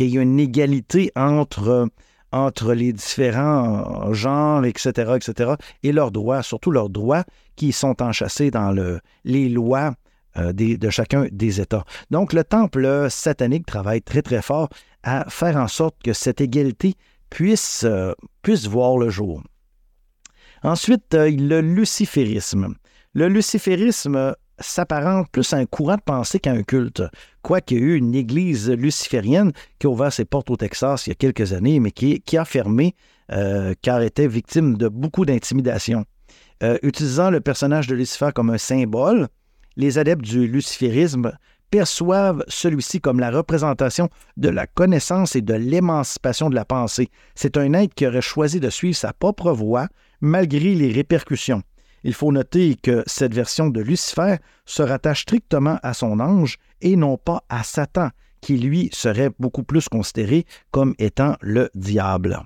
qu'il 0.00 0.14
y 0.14 0.18
ait 0.18 0.22
une 0.22 0.40
égalité 0.40 1.12
entre, 1.14 2.72
les 2.72 2.92
différents 2.94 4.14
genres, 4.14 4.64
etc., 4.64 5.16
etc., 5.16 5.52
et 5.82 5.92
leurs 5.92 6.10
droits, 6.10 6.42
surtout 6.42 6.70
leurs 6.70 6.88
droits 6.88 7.24
qui 7.56 7.72
sont 7.72 8.00
enchâssés 8.00 8.50
dans 8.50 8.72
le, 8.72 9.00
les 9.24 9.50
lois 9.50 9.92
euh, 10.38 10.54
de 10.54 10.90
chacun 10.90 11.26
des 11.30 11.60
États. 11.60 11.84
Donc, 12.10 12.32
le 12.32 12.44
temple 12.44 13.08
satanique 13.10 13.66
travaille 13.66 14.00
très, 14.00 14.22
très 14.22 14.40
fort 14.40 14.70
à 15.02 15.28
faire 15.28 15.56
en 15.56 15.68
sorte 15.68 15.96
que 16.02 16.14
cette 16.14 16.40
égalité 16.40 16.94
puisse, 17.28 17.84
euh, 17.84 18.14
voir 18.68 18.96
le 18.96 19.10
jour. 19.10 19.42
Ensuite, 20.62 21.14
euh, 21.14 21.30
le 21.30 21.60
luciférisme. 21.60 22.74
Le 23.12 23.28
luciférisme 23.28 24.34
s'apparente 24.60 25.28
plus 25.30 25.52
à 25.52 25.56
un 25.56 25.66
courant 25.66 25.96
de 25.96 26.02
pensée 26.02 26.38
qu'à 26.38 26.52
un 26.52 26.62
culte. 26.62 27.02
Quoiqu'il 27.42 27.78
y 27.78 27.80
ait 27.80 27.84
eu 27.84 27.96
une 27.96 28.14
église 28.14 28.70
luciférienne 28.70 29.52
qui 29.78 29.86
a 29.86 29.90
ouvert 29.90 30.12
ses 30.12 30.24
portes 30.24 30.50
au 30.50 30.56
Texas 30.56 31.06
il 31.06 31.10
y 31.10 31.12
a 31.12 31.16
quelques 31.16 31.52
années, 31.52 31.80
mais 31.80 31.90
qui, 31.90 32.22
a 32.36 32.44
fermé 32.44 32.94
euh, 33.32 33.74
car 33.82 34.02
était 34.02 34.28
victime 34.28 34.76
de 34.76 34.88
beaucoup 34.88 35.24
d'intimidation. 35.24 36.04
Euh, 36.62 36.78
utilisant 36.82 37.30
le 37.30 37.40
personnage 37.40 37.86
de 37.86 37.94
Lucifer 37.94 38.30
comme 38.34 38.50
un 38.50 38.58
symbole, 38.58 39.28
les 39.76 39.98
adeptes 39.98 40.24
du 40.24 40.46
luciférisme 40.46 41.32
perçoivent 41.70 42.44
celui-ci 42.48 43.00
comme 43.00 43.20
la 43.20 43.30
représentation 43.30 44.08
de 44.36 44.48
la 44.48 44.66
connaissance 44.66 45.36
et 45.36 45.40
de 45.40 45.54
l'émancipation 45.54 46.50
de 46.50 46.54
la 46.54 46.64
pensée. 46.64 47.08
C'est 47.34 47.56
un 47.56 47.72
être 47.74 47.94
qui 47.94 48.06
aurait 48.06 48.20
choisi 48.20 48.60
de 48.60 48.70
suivre 48.70 48.96
sa 48.96 49.12
propre 49.12 49.52
voie 49.52 49.88
malgré 50.20 50.74
les 50.74 50.92
répercussions. 50.92 51.62
Il 52.04 52.14
faut 52.14 52.32
noter 52.32 52.76
que 52.76 53.02
cette 53.06 53.34
version 53.34 53.68
de 53.68 53.80
Lucifer 53.80 54.36
se 54.64 54.82
rattache 54.82 55.22
strictement 55.22 55.78
à 55.82 55.94
son 55.94 56.20
ange 56.20 56.58
et 56.80 56.96
non 56.96 57.16
pas 57.16 57.44
à 57.48 57.62
Satan, 57.62 58.10
qui 58.40 58.56
lui 58.56 58.88
serait 58.92 59.30
beaucoup 59.38 59.62
plus 59.62 59.88
considéré 59.88 60.46
comme 60.70 60.94
étant 60.98 61.36
le 61.40 61.70
diable. 61.74 62.40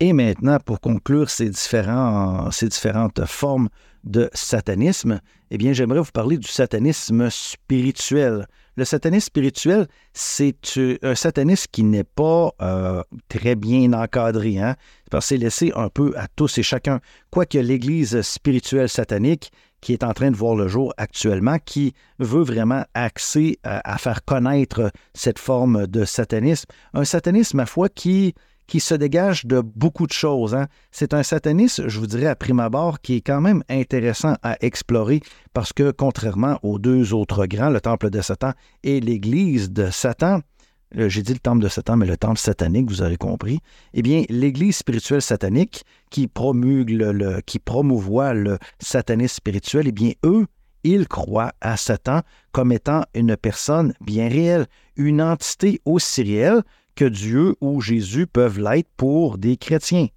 Et 0.00 0.12
maintenant, 0.12 0.58
pour 0.64 0.80
conclure 0.80 1.28
ces, 1.28 1.50
différentes 1.50 3.24
formes 3.26 3.68
de 4.08 4.30
satanisme, 4.32 5.20
eh 5.50 5.58
bien, 5.58 5.72
j'aimerais 5.72 6.00
vous 6.00 6.10
parler 6.12 6.38
du 6.38 6.48
satanisme 6.48 7.28
spirituel. 7.30 8.46
Le 8.76 8.84
satanisme 8.84 9.26
spirituel, 9.26 9.86
c'est 10.14 10.56
euh, 10.78 10.96
un 11.02 11.14
satanisme 11.14 11.66
qui 11.70 11.84
n'est 11.84 12.04
pas 12.04 12.52
euh, 12.62 13.02
très 13.28 13.54
bien 13.54 13.92
encadré, 13.92 14.58
hein? 14.58 14.76
parce 15.10 15.26
c'est 15.26 15.36
laissé 15.36 15.72
un 15.76 15.90
peu 15.90 16.14
à 16.16 16.26
tous 16.26 16.56
et 16.58 16.62
chacun. 16.62 17.00
Quoique 17.30 17.58
l'Église 17.58 18.22
spirituelle 18.22 18.88
satanique, 18.88 19.52
qui 19.82 19.92
est 19.92 20.02
en 20.02 20.12
train 20.14 20.30
de 20.30 20.36
voir 20.36 20.56
le 20.56 20.68
jour 20.68 20.94
actuellement, 20.96 21.58
qui 21.64 21.92
veut 22.18 22.42
vraiment 22.42 22.84
axer 22.94 23.58
à, 23.62 23.92
à 23.92 23.98
faire 23.98 24.24
connaître 24.24 24.90
cette 25.12 25.38
forme 25.38 25.86
de 25.86 26.04
satanisme, 26.04 26.66
un 26.94 27.04
satanisme, 27.04 27.58
ma 27.58 27.66
foi, 27.66 27.88
qui 27.90 28.34
qui 28.68 28.78
se 28.78 28.94
dégage 28.94 29.46
de 29.46 29.60
beaucoup 29.60 30.06
de 30.06 30.12
choses. 30.12 30.54
Hein. 30.54 30.68
C'est 30.92 31.14
un 31.14 31.24
satanisme, 31.24 31.88
je 31.88 31.98
vous 31.98 32.06
dirais 32.06 32.26
à 32.26 32.36
prime 32.36 32.60
abord, 32.60 33.00
qui 33.00 33.16
est 33.16 33.20
quand 33.22 33.40
même 33.40 33.64
intéressant 33.68 34.36
à 34.42 34.56
explorer 34.60 35.20
parce 35.52 35.72
que 35.72 35.90
contrairement 35.90 36.60
aux 36.62 36.78
deux 36.78 37.14
autres 37.14 37.46
grands, 37.46 37.70
le 37.70 37.80
temple 37.80 38.10
de 38.10 38.20
Satan 38.20 38.52
et 38.84 39.00
l'église 39.00 39.72
de 39.72 39.90
Satan, 39.90 40.42
euh, 40.96 41.08
j'ai 41.08 41.22
dit 41.22 41.32
le 41.32 41.38
temple 41.38 41.62
de 41.62 41.68
Satan, 41.68 41.96
mais 41.96 42.06
le 42.06 42.16
temple 42.16 42.38
satanique, 42.38 42.88
vous 42.88 43.02
avez 43.02 43.16
compris, 43.16 43.60
eh 43.94 44.02
bien, 44.02 44.24
l'Église 44.28 44.76
spirituelle 44.76 45.22
satanique 45.22 45.84
qui 46.10 46.28
promulgue 46.28 46.90
le, 46.90 47.40
qui 47.40 47.58
promouvoit 47.58 48.32
le 48.34 48.58
satanisme 48.78 49.36
spirituel, 49.36 49.88
eh 49.88 49.92
bien, 49.92 50.12
eux, 50.24 50.46
ils 50.84 51.08
croient 51.08 51.52
à 51.60 51.76
Satan 51.76 52.20
comme 52.52 52.72
étant 52.72 53.04
une 53.14 53.36
personne 53.36 53.92
bien 54.00 54.28
réelle, 54.28 54.66
une 54.96 55.20
entité 55.20 55.80
aussi 55.84 56.22
réelle 56.22 56.62
Dieu 57.04 57.54
ou 57.60 57.80
Jésus 57.80 58.26
peuvent 58.26 58.58
l'être 58.58 58.88
pour 58.96 59.38
des 59.38 59.56
chrétiens. 59.56 60.08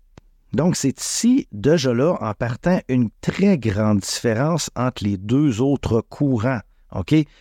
Donc, 0.54 0.76
c'est 0.76 1.00
ici, 1.00 1.48
déjà 1.52 1.94
là, 1.94 2.18
en 2.20 2.34
partant, 2.34 2.82
une 2.90 3.10
très 3.22 3.58
grande 3.58 4.00
différence 4.00 4.70
entre 4.76 5.04
les 5.04 5.18
deux 5.18 5.62
autres 5.62 6.02
courants. 6.02 6.60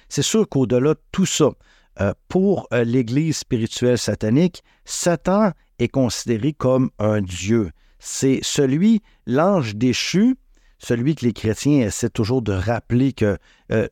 C'est 0.09 0.23
sûr 0.23 0.49
qu'au-delà 0.49 0.95
de 0.95 1.01
tout 1.11 1.27
ça, 1.27 1.51
euh, 2.01 2.15
pour 2.29 2.69
euh, 2.73 2.85
l'Église 2.85 3.39
spirituelle 3.39 3.99
satanique, 3.99 4.63
Satan 4.85 5.51
est 5.81 5.89
considéré 5.89 6.53
comme 6.53 6.91
un 6.99 7.21
Dieu. 7.21 7.73
C'est 7.99 8.39
celui, 8.43 9.03
l'ange 9.27 9.75
déchu, 9.75 10.37
celui 10.79 11.15
que 11.15 11.27
les 11.27 11.33
chrétiens 11.33 11.81
essaient 11.81 12.09
toujours 12.09 12.43
de 12.43 12.53
rappeler 12.53 13.13
que 13.13 13.37
euh, 13.73 13.89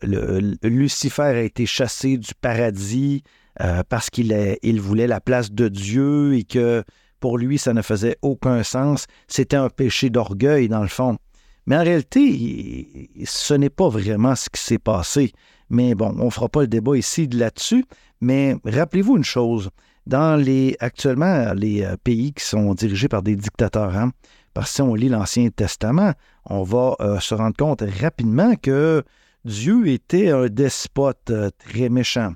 Lucifer 0.62 1.22
a 1.22 1.42
été 1.42 1.66
chassé 1.66 2.16
du 2.16 2.34
paradis, 2.40 3.24
euh, 3.60 3.82
parce 3.88 4.10
qu'il 4.10 4.56
il 4.62 4.80
voulait 4.80 5.06
la 5.06 5.20
place 5.20 5.50
de 5.52 5.68
Dieu 5.68 6.34
et 6.34 6.44
que 6.44 6.84
pour 7.20 7.38
lui, 7.38 7.58
ça 7.58 7.74
ne 7.74 7.82
faisait 7.82 8.16
aucun 8.22 8.62
sens. 8.62 9.06
C'était 9.26 9.56
un 9.56 9.68
péché 9.68 10.10
d'orgueil, 10.10 10.68
dans 10.68 10.82
le 10.82 10.88
fond. 10.88 11.18
Mais 11.66 11.76
en 11.76 11.82
réalité, 11.82 13.10
ce 13.24 13.54
n'est 13.54 13.70
pas 13.70 13.88
vraiment 13.88 14.34
ce 14.34 14.48
qui 14.48 14.62
s'est 14.62 14.78
passé. 14.78 15.32
Mais 15.68 15.94
bon, 15.94 16.14
on 16.18 16.26
ne 16.26 16.30
fera 16.30 16.48
pas 16.48 16.62
le 16.62 16.68
débat 16.68 16.96
ici 16.96 17.26
là-dessus. 17.26 17.84
Mais 18.20 18.56
rappelez-vous 18.64 19.16
une 19.16 19.24
chose. 19.24 19.70
Dans 20.06 20.40
les, 20.40 20.76
actuellement, 20.80 21.52
les 21.52 21.82
euh, 21.82 21.96
pays 22.02 22.32
qui 22.32 22.44
sont 22.44 22.72
dirigés 22.72 23.08
par 23.08 23.22
des 23.22 23.36
dictateurs, 23.36 23.94
hein, 23.94 24.10
parce 24.54 24.74
que 24.74 24.82
on 24.82 24.94
lit 24.94 25.10
l'Ancien 25.10 25.50
Testament, 25.50 26.14
on 26.46 26.62
va 26.62 26.96
euh, 27.00 27.20
se 27.20 27.34
rendre 27.34 27.54
compte 27.54 27.82
rapidement 28.00 28.54
que 28.56 29.02
Dieu 29.44 29.86
était 29.88 30.30
un 30.30 30.46
despote 30.46 31.30
très 31.58 31.90
méchant. 31.90 32.32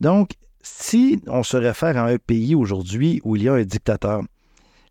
Donc, 0.00 0.30
si 0.62 1.20
on 1.26 1.42
se 1.42 1.56
réfère 1.56 1.96
à 1.96 2.08
un 2.08 2.18
pays 2.18 2.54
aujourd'hui 2.54 3.20
où 3.24 3.36
il 3.36 3.42
y 3.42 3.48
a 3.48 3.54
un 3.54 3.64
dictateur, 3.64 4.22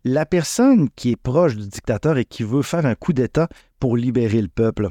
la 0.04 0.26
personne 0.26 0.88
qui 0.96 1.12
est 1.12 1.16
proche 1.16 1.56
du 1.56 1.66
dictateur 1.66 2.18
et 2.18 2.24
qui 2.24 2.42
veut 2.42 2.62
faire 2.62 2.86
un 2.86 2.94
coup 2.94 3.12
d'État 3.12 3.48
pour 3.80 3.96
libérer 3.96 4.42
le 4.42 4.48
peuple, 4.48 4.88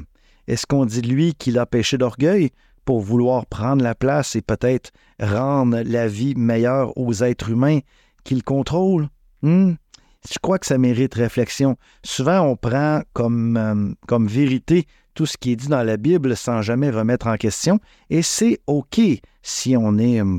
est-ce 0.48 0.66
qu'on 0.66 0.84
dit 0.84 1.02
de 1.02 1.08
lui 1.08 1.34
qu'il 1.34 1.58
a 1.58 1.66
péché 1.66 1.98
d'orgueil 1.98 2.50
pour 2.84 3.00
vouloir 3.00 3.46
prendre 3.46 3.82
la 3.82 3.94
place 3.94 4.34
et 4.34 4.42
peut-être 4.42 4.90
rendre 5.20 5.82
la 5.84 6.08
vie 6.08 6.34
meilleure 6.34 6.96
aux 6.98 7.22
êtres 7.22 7.50
humains 7.50 7.78
qu'il 8.24 8.42
contrôle? 8.42 9.08
Hmm? 9.42 9.74
Je 10.30 10.38
crois 10.40 10.58
que 10.58 10.66
ça 10.66 10.78
mérite 10.78 11.14
réflexion. 11.14 11.76
Souvent, 12.04 12.42
on 12.42 12.56
prend 12.56 13.02
comme, 13.12 13.56
euh, 13.56 13.92
comme 14.06 14.28
vérité 14.28 14.86
tout 15.14 15.26
ce 15.26 15.36
qui 15.36 15.52
est 15.52 15.56
dit 15.56 15.68
dans 15.68 15.82
la 15.82 15.96
Bible 15.96 16.36
sans 16.36 16.62
jamais 16.62 16.90
remettre 16.90 17.26
en 17.26 17.36
question, 17.36 17.80
et 18.08 18.22
c'est 18.22 18.60
OK 18.66 19.00
si 19.42 19.76
on 19.76 19.98
est 19.98 20.22
euh, 20.22 20.38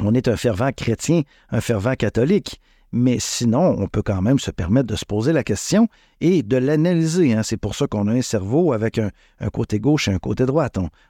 on 0.00 0.14
est 0.14 0.28
un 0.28 0.36
fervent 0.36 0.70
chrétien, 0.72 1.22
un 1.50 1.60
fervent 1.60 1.94
catholique. 1.94 2.60
Mais 2.96 3.16
sinon, 3.18 3.74
on 3.80 3.88
peut 3.88 4.02
quand 4.02 4.22
même 4.22 4.38
se 4.38 4.52
permettre 4.52 4.86
de 4.86 4.94
se 4.94 5.04
poser 5.04 5.32
la 5.32 5.42
question 5.42 5.88
et 6.20 6.44
de 6.44 6.56
l'analyser. 6.56 7.32
Hein. 7.32 7.42
C'est 7.42 7.56
pour 7.56 7.74
ça 7.74 7.88
qu'on 7.88 8.06
a 8.06 8.12
un 8.12 8.22
cerveau 8.22 8.72
avec 8.72 8.98
un, 8.98 9.10
côté 9.52 9.80
gauche 9.80 10.06
et 10.06 10.12
un 10.12 10.20
côté 10.20 10.46
droit. 10.46 10.68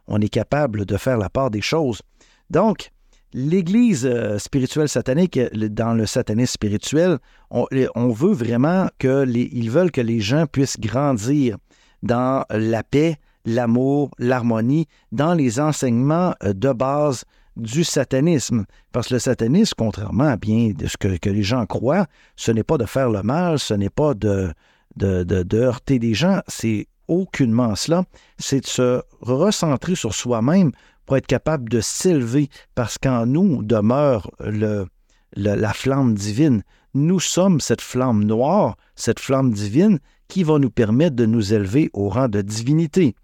On, 0.08 0.18
est 0.22 0.30
capable 0.30 0.86
de 0.86 0.96
faire 0.96 1.18
la 1.18 1.28
part 1.28 1.50
des 1.50 1.60
choses. 1.60 2.00
Donc, 2.48 2.90
l'Église 3.34 4.06
euh, 4.06 4.38
spirituelle 4.38 4.88
satanique, 4.88 5.38
dans 5.52 5.92
le 5.92 6.06
satanisme 6.06 6.54
spirituel, 6.54 7.18
on, 7.50 7.66
veut 8.08 8.32
vraiment 8.32 8.88
que 8.98 9.26
veulent 9.68 9.90
que 9.90 10.00
les 10.00 10.20
gens 10.20 10.46
puissent 10.46 10.80
grandir 10.80 11.58
dans 12.02 12.46
la 12.48 12.82
paix, 12.82 13.16
l'amour, 13.44 14.10
l'harmonie, 14.18 14.86
dans 15.12 15.34
les 15.34 15.60
enseignements 15.60 16.34
euh, 16.42 16.54
de 16.54 16.72
base 16.72 17.24
du 17.56 17.84
satanisme. 17.84 18.64
Parce 18.92 19.08
que 19.08 19.14
le 19.14 19.20
satanisme, 19.20 19.74
contrairement 19.76 20.24
à 20.24 20.36
bien 20.36 20.70
de 20.76 20.86
ce 20.86 20.96
que, 20.96 21.28
les 21.28 21.42
gens 21.42 21.66
croient, 21.66 22.06
ce 22.36 22.52
n'est 22.52 22.62
pas 22.62 22.78
de 22.78 22.86
faire 22.86 23.10
le 23.10 23.22
mal, 23.22 23.58
ce 23.58 23.74
n'est 23.74 23.90
pas 23.90 24.14
de, 24.14 24.52
de, 24.96 25.56
heurter 25.58 25.98
des 25.98 26.14
gens, 26.14 26.40
c'est 26.48 26.86
aucunement 27.08 27.74
cela, 27.74 28.04
c'est 28.38 28.60
de 28.60 28.66
se 28.66 29.02
recentrer 29.20 29.94
sur 29.94 30.14
soi-même 30.14 30.72
pour 31.06 31.16
être 31.16 31.26
capable 31.26 31.68
de 31.68 31.80
s'élever, 31.80 32.48
parce 32.74 32.96
qu'en 32.96 33.26
nous 33.26 33.62
demeure 33.62 34.30
le, 34.40 34.86
la 35.36 35.72
flamme 35.74 36.14
divine. 36.14 36.62
Nous 36.94 37.20
sommes 37.20 37.60
cette 37.60 37.82
flamme 37.82 38.24
noire, 38.24 38.76
cette 38.94 39.20
flamme 39.20 39.52
divine 39.52 39.98
qui 40.28 40.44
va 40.44 40.58
nous 40.58 40.70
permettre 40.70 41.16
de 41.16 41.26
nous 41.26 41.52
élever 41.52 41.90
au 41.92 42.08
rang 42.08 42.28
de 42.28 42.40
divinité. 42.40 43.14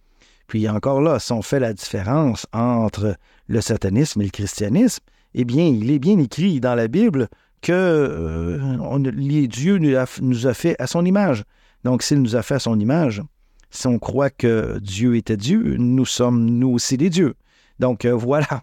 Puis 0.51 0.69
encore 0.69 1.01
là, 1.01 1.21
si 1.21 1.31
on 1.33 1.43
fait 1.43 1.61
la 1.61 1.73
différence 1.73 2.47
entre 2.53 3.15
le 3.51 3.61
satanisme 3.61 4.21
et 4.21 4.25
le 4.25 4.31
christianisme, 4.31 5.03
eh 5.35 5.45
bien, 5.45 5.67
il 5.67 5.91
est 5.91 5.99
bien 5.99 6.19
écrit 6.21 6.61
dans 6.61 6.77
la 6.77 6.87
Bible 6.87 7.29
que 7.63 7.73
euh, 7.73 9.47
Dieu 9.49 9.79
nous 9.79 10.47
a, 10.47 10.55
fait 10.55 10.77
à 10.79 10.87
son 10.87 11.05
image. 11.05 11.43
Donc, 11.83 12.05
s'il 12.05 12.23
nous 12.23 12.37
a 12.37 12.43
fait 12.43 12.55
à 12.55 12.59
son 12.61 12.79
image, 12.79 13.23
si 13.71 13.89
on 13.89 13.99
croit 13.99 14.31
que 14.31 14.79
Dieu 14.79 15.17
était 15.17 15.37
Dieu, 15.37 15.77
nous 15.79 16.07
sommes 16.07 16.45
nous 16.45 16.69
aussi 16.69 16.97
des 16.97 17.11
dieux. 17.11 17.35
Donc, 17.81 18.05
euh, 18.05 18.15
voilà. 18.15 18.63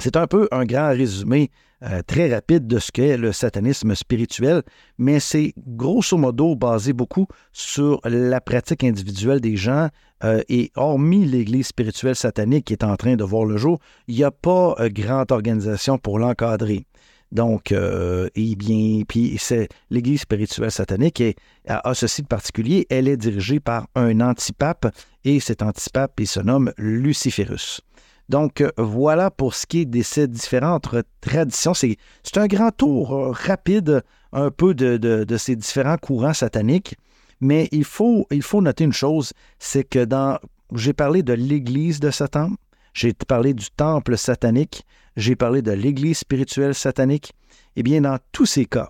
C'est 0.00 0.16
un 0.16 0.26
peu 0.26 0.48
un 0.50 0.64
grand 0.66 0.88
résumé 0.88 1.50
euh, 1.88 2.02
très 2.04 2.32
rapide 2.34 2.66
de 2.66 2.80
ce 2.80 2.90
qu'est 2.90 3.16
le 3.16 3.30
satanisme 3.30 3.94
spirituel, 3.94 4.62
mais 4.98 5.20
c'est 5.20 5.54
grosso 5.56 6.16
modo 6.16 6.56
basé 6.56 6.92
beaucoup 6.92 7.28
sur 7.52 8.00
la 8.04 8.40
pratique 8.40 8.82
individuelle 8.82 9.40
des 9.40 9.56
gens. 9.56 9.88
Euh, 10.24 10.42
et 10.48 10.72
hormis 10.76 11.26
l'Église 11.26 11.66
spirituelle 11.66 12.16
satanique 12.16 12.64
qui 12.64 12.72
est 12.72 12.82
en 12.82 12.96
train 12.96 13.16
de 13.16 13.22
voir 13.22 13.44
le 13.44 13.58
jour, 13.58 13.78
il 14.08 14.16
n'y 14.16 14.24
a 14.24 14.30
pas 14.30 14.74
euh, 14.80 14.88
grande 14.88 15.30
organisation 15.30 15.98
pour 15.98 16.18
l'encadrer. 16.18 16.86
Donc, 17.32 17.72
eh 17.72 18.56
bien, 18.56 19.02
puis 19.06 19.36
c'est 19.38 19.68
l'Église 19.90 20.20
spirituelle 20.20 20.70
satanique 20.70 21.20
et 21.20 21.34
a, 21.66 21.92
ceci 21.92 22.22
de 22.22 22.28
particulier, 22.28 22.86
elle 22.88 23.08
est 23.08 23.16
dirigée 23.16 23.58
par 23.58 23.88
un 23.96 24.20
antipape 24.20 24.86
et 25.24 25.40
cet 25.40 25.60
antipape, 25.60 26.12
il 26.20 26.28
se 26.28 26.38
nomme 26.38 26.72
Luciferus. 26.78 27.80
Donc, 28.28 28.60
euh, 28.60 28.70
voilà 28.76 29.30
pour 29.30 29.54
ce 29.54 29.66
qui 29.66 29.80
est 29.80 29.84
de 29.84 30.02
ces 30.02 30.26
différentes 30.26 30.88
traditions. 31.20 31.74
C'est 31.74 31.96
un 32.36 32.46
grand 32.46 32.70
tour 32.70 33.14
euh, 33.14 33.30
rapide 33.30 34.02
un 34.32 34.50
peu 34.50 34.74
de, 34.74 35.36
ces 35.36 35.56
différents 35.56 35.96
courants 35.96 36.34
sataniques. 36.34 36.96
Mais 37.40 37.68
il 37.70 37.84
faut, 37.84 38.26
il 38.30 38.42
faut 38.42 38.62
noter 38.62 38.84
une 38.84 38.92
chose, 38.92 39.32
c'est 39.58 39.84
que 39.84 40.04
dans. 40.04 40.38
J'ai 40.74 40.94
parlé 40.94 41.22
de 41.22 41.32
l'Église 41.32 42.00
de 42.00 42.10
Satan, 42.10 42.50
j'ai 42.92 43.12
parlé 43.12 43.54
du 43.54 43.66
temple 43.70 44.16
satanique, 44.16 44.84
j'ai 45.16 45.36
parlé 45.36 45.62
de 45.62 45.70
l'Église 45.70 46.18
spirituelle 46.18 46.74
satanique. 46.74 47.34
Eh 47.76 47.84
bien, 47.84 48.00
dans 48.00 48.18
tous 48.32 48.46
ces 48.46 48.64
cas, 48.64 48.88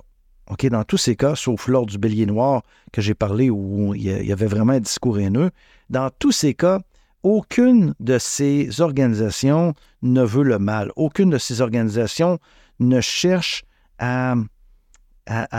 OK, 0.49 0.65
dans 0.67 0.85
tous 0.85 0.97
ces 0.97 1.17
cas, 1.17 1.35
sauf 1.35 1.69
lors 1.69 1.85
du 1.85 1.99
bélier 1.99 2.25
noir 2.25 2.63
que 2.93 3.03
j'ai 3.03 3.15
parlé 3.15 3.51
où 3.51 3.95
il 3.95 4.05
y 4.05 4.33
avait 4.33 4.47
vraiment 4.47 4.75
un 4.75 4.81
discours 4.81 5.19
haineux, 5.19 5.51
dans 5.91 6.09
tous 6.19 6.33
ces 6.33 6.55
cas, 6.55 6.81
aucune 7.27 7.93
de 7.99 8.19
ces 8.19 8.81
organisations 8.81 9.75
ne 10.01 10.23
veut 10.23 10.45
le 10.45 10.61
mal. 10.61 10.93
Aucune 10.95 11.31
de 11.31 11.39
ces 11.39 11.61
organisations 11.61 12.39
ne 12.79 13.01
cherche 13.01 13.65
à, 13.99 14.37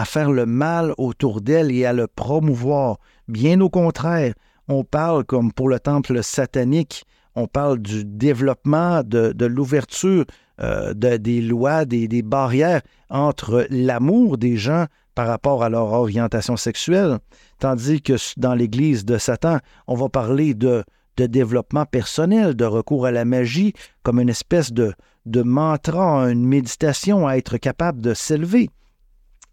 faire 0.05 0.31
le 0.31 0.45
mal 0.45 0.93
autour 0.97 1.41
d'elle 1.41 1.69
et 1.71 1.86
à 1.86 1.91
le 1.91 2.07
promouvoir. 2.07 3.00
Bien 3.27 3.59
au 3.59 3.69
contraire, 3.69 4.33
on 4.69 4.86
parle, 4.86 5.25
comme 5.25 5.51
pour 5.51 5.67
le 5.67 5.77
temple 5.77 6.24
satanique, 6.24 7.03
on 7.36 7.47
parle 7.47 7.79
du 7.79 8.05
développement, 8.05 9.03
de, 9.03 9.45
l'ouverture 9.45 10.24
euh, 10.62 10.93
des 10.93 11.41
lois, 11.41 11.83
des, 11.83 12.07
des 12.07 12.21
barrières 12.21 12.81
entre 13.09 13.67
l'amour 13.69 14.38
des 14.38 14.55
gens 14.55 14.86
par 15.15 15.27
rapport 15.27 15.65
à 15.65 15.69
leur 15.69 15.91
orientation 15.91 16.55
sexuelle, 16.55 17.17
tandis 17.59 18.01
que 18.01 18.13
dans 18.38 18.55
l'Église 18.55 19.03
de 19.03 19.17
Satan, 19.17 19.57
on 19.88 19.95
va 19.95 20.07
parler 20.07 20.53
de 20.53 20.86
de 21.17 21.25
développement 21.25 21.86
personnel, 21.86 22.56
de 22.56 22.65
recours 22.65 23.06
à 23.06 23.12
la 23.12 23.25
magie 23.25 23.73
comme 24.03 24.19
une 24.19 24.30
espèce 24.30 24.71
de, 24.71 24.93
mantra, 25.25 26.30
une 26.30 26.45
méditation 26.45 27.27
à 27.27 27.38
être 27.38 27.58
capable 27.58 28.01
de 28.01 28.13
s'élever. 28.13 28.69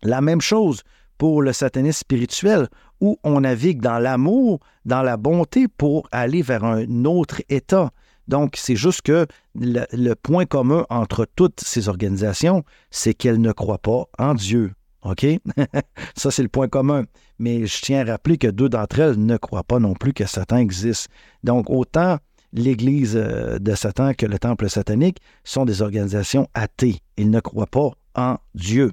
La 0.03 0.20
même 0.20 0.40
chose 0.40 0.83
pour 1.18 1.42
le 1.42 1.53
satanisme 1.53 2.00
spirituel, 2.00 2.68
où 3.00 3.18
on 3.24 3.40
navigue 3.40 3.81
dans 3.81 3.98
l'amour, 3.98 4.61
dans 4.85 5.03
la 5.03 5.16
bonté 5.16 5.68
pour 5.68 6.09
aller 6.12 6.42
vers 6.42 6.64
un 6.64 7.05
autre 7.05 7.42
état. 7.48 7.90
Donc, 8.29 8.55
c'est 8.57 8.77
juste 8.77 9.03
que 9.03 9.27
le, 9.55 10.14
point 10.14 10.46
commun 10.46 10.87
entre 10.90 11.27
toutes 11.37 11.61
ces 11.61 11.88
organisations, 11.88 12.64
c'est 12.90 13.14
qu'elles 13.14 13.40
ne 13.40 13.53
croient 13.53 13.79
pas 13.79 14.05
en 14.18 14.35
Dieu. 14.35 14.72
OK? 15.05 15.27
Ça, 16.17 16.31
c'est 16.31 16.43
le 16.43 16.49
point 16.49 16.69
commun. 16.69 17.05
Mais 17.38 17.67
je 17.67 17.81
tiens 17.81 18.07
à 18.07 18.12
rappeler 18.12 18.38
que 18.38 18.49
deux 18.49 18.69
d'entre 18.69 19.01
elles 19.01 19.19
ne 19.19 19.37
croient 19.37 19.64
pas 19.64 19.79
non 19.79 19.95
plus 19.95 20.12
que 20.12 20.27
Satan 20.27 20.59
existe. 20.59 21.09
Donc, 21.43 21.69
autant 21.69 22.19
l'Église 22.53 23.17
euh, 23.17 23.59
de 23.59 23.75
Satan 23.75 24.14
que 24.14 24.27
le 24.27 24.38
Temple 24.38 24.69
satanique 24.69 25.19
sont 25.43 25.64
des 25.64 25.83
organisations 25.83 26.49
athées. 26.55 27.01
Ils 27.17 27.31
ne 27.31 27.40
croient 27.40 27.67
pas 27.67 27.90
en 28.14 28.38
Dieu. 28.55 28.93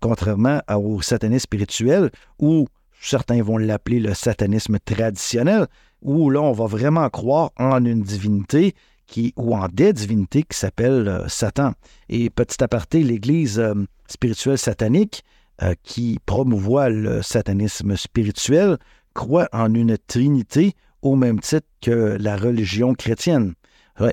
Contrairement 0.00 0.60
au 0.68 1.00
satanisme 1.00 1.44
spirituel, 1.44 2.10
où 2.38 2.66
certains 3.00 3.42
vont 3.42 3.58
l'appeler 3.58 4.00
le 4.00 4.12
satanisme 4.14 4.78
traditionnel, 4.84 5.66
où 6.02 6.28
là, 6.30 6.42
on 6.42 6.52
va 6.52 6.66
vraiment 6.66 7.08
croire 7.08 7.52
en 7.58 7.84
une 7.84 8.02
divinité 8.02 8.74
qui, 9.06 9.32
ou 9.36 9.54
en 9.54 9.68
des 9.68 9.92
divinités 9.92 10.42
qui 10.42 10.58
s'appellent 10.58 11.08
euh, 11.08 11.28
Satan. 11.28 11.72
Et 12.08 12.30
petit 12.30 12.62
aparté, 12.62 13.02
l'Église 13.02 13.58
euh, 13.58 13.74
spirituelle 14.08 14.58
satanique 14.58 15.22
euh, 15.62 15.74
qui 15.84 16.18
promouvoit 16.26 16.88
le 16.88 17.22
satanisme 17.22 17.96
spirituel 17.96 18.76
croit 19.14 19.48
en 19.52 19.72
une 19.72 19.96
trinité 19.96 20.74
au 21.00 21.14
même 21.14 21.38
titre 21.38 21.68
que 21.80 22.16
la 22.18 22.36
religion 22.36 22.94
chrétienne. 22.94 23.54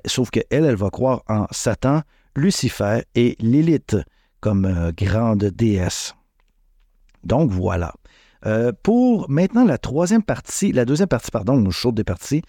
sauf 0.05 0.29
qu'elle, 0.29 0.45
elle 0.51 0.75
va 0.75 0.91
croire 0.91 1.23
en 1.27 1.47
Satan, 1.49 2.03
Lucifer 2.35 3.01
et 3.15 3.35
Lilith 3.39 3.97
comme 4.39 4.65
euh, 4.65 4.91
grande 4.95 5.45
déesse. 5.45 6.13
Donc 7.23 7.49
voilà. 7.49 7.95
Euh, 8.45 8.71
pour 8.83 9.27
maintenant 9.27 9.65
la 9.65 9.79
troisième 9.79 10.21
partie, 10.21 10.71
la 10.71 10.85
deuxième 10.85 11.09
partie, 11.09 11.31
pardon, 11.31 11.67
chaude 11.71 11.95
des 11.95 12.03
parties, 12.03 12.43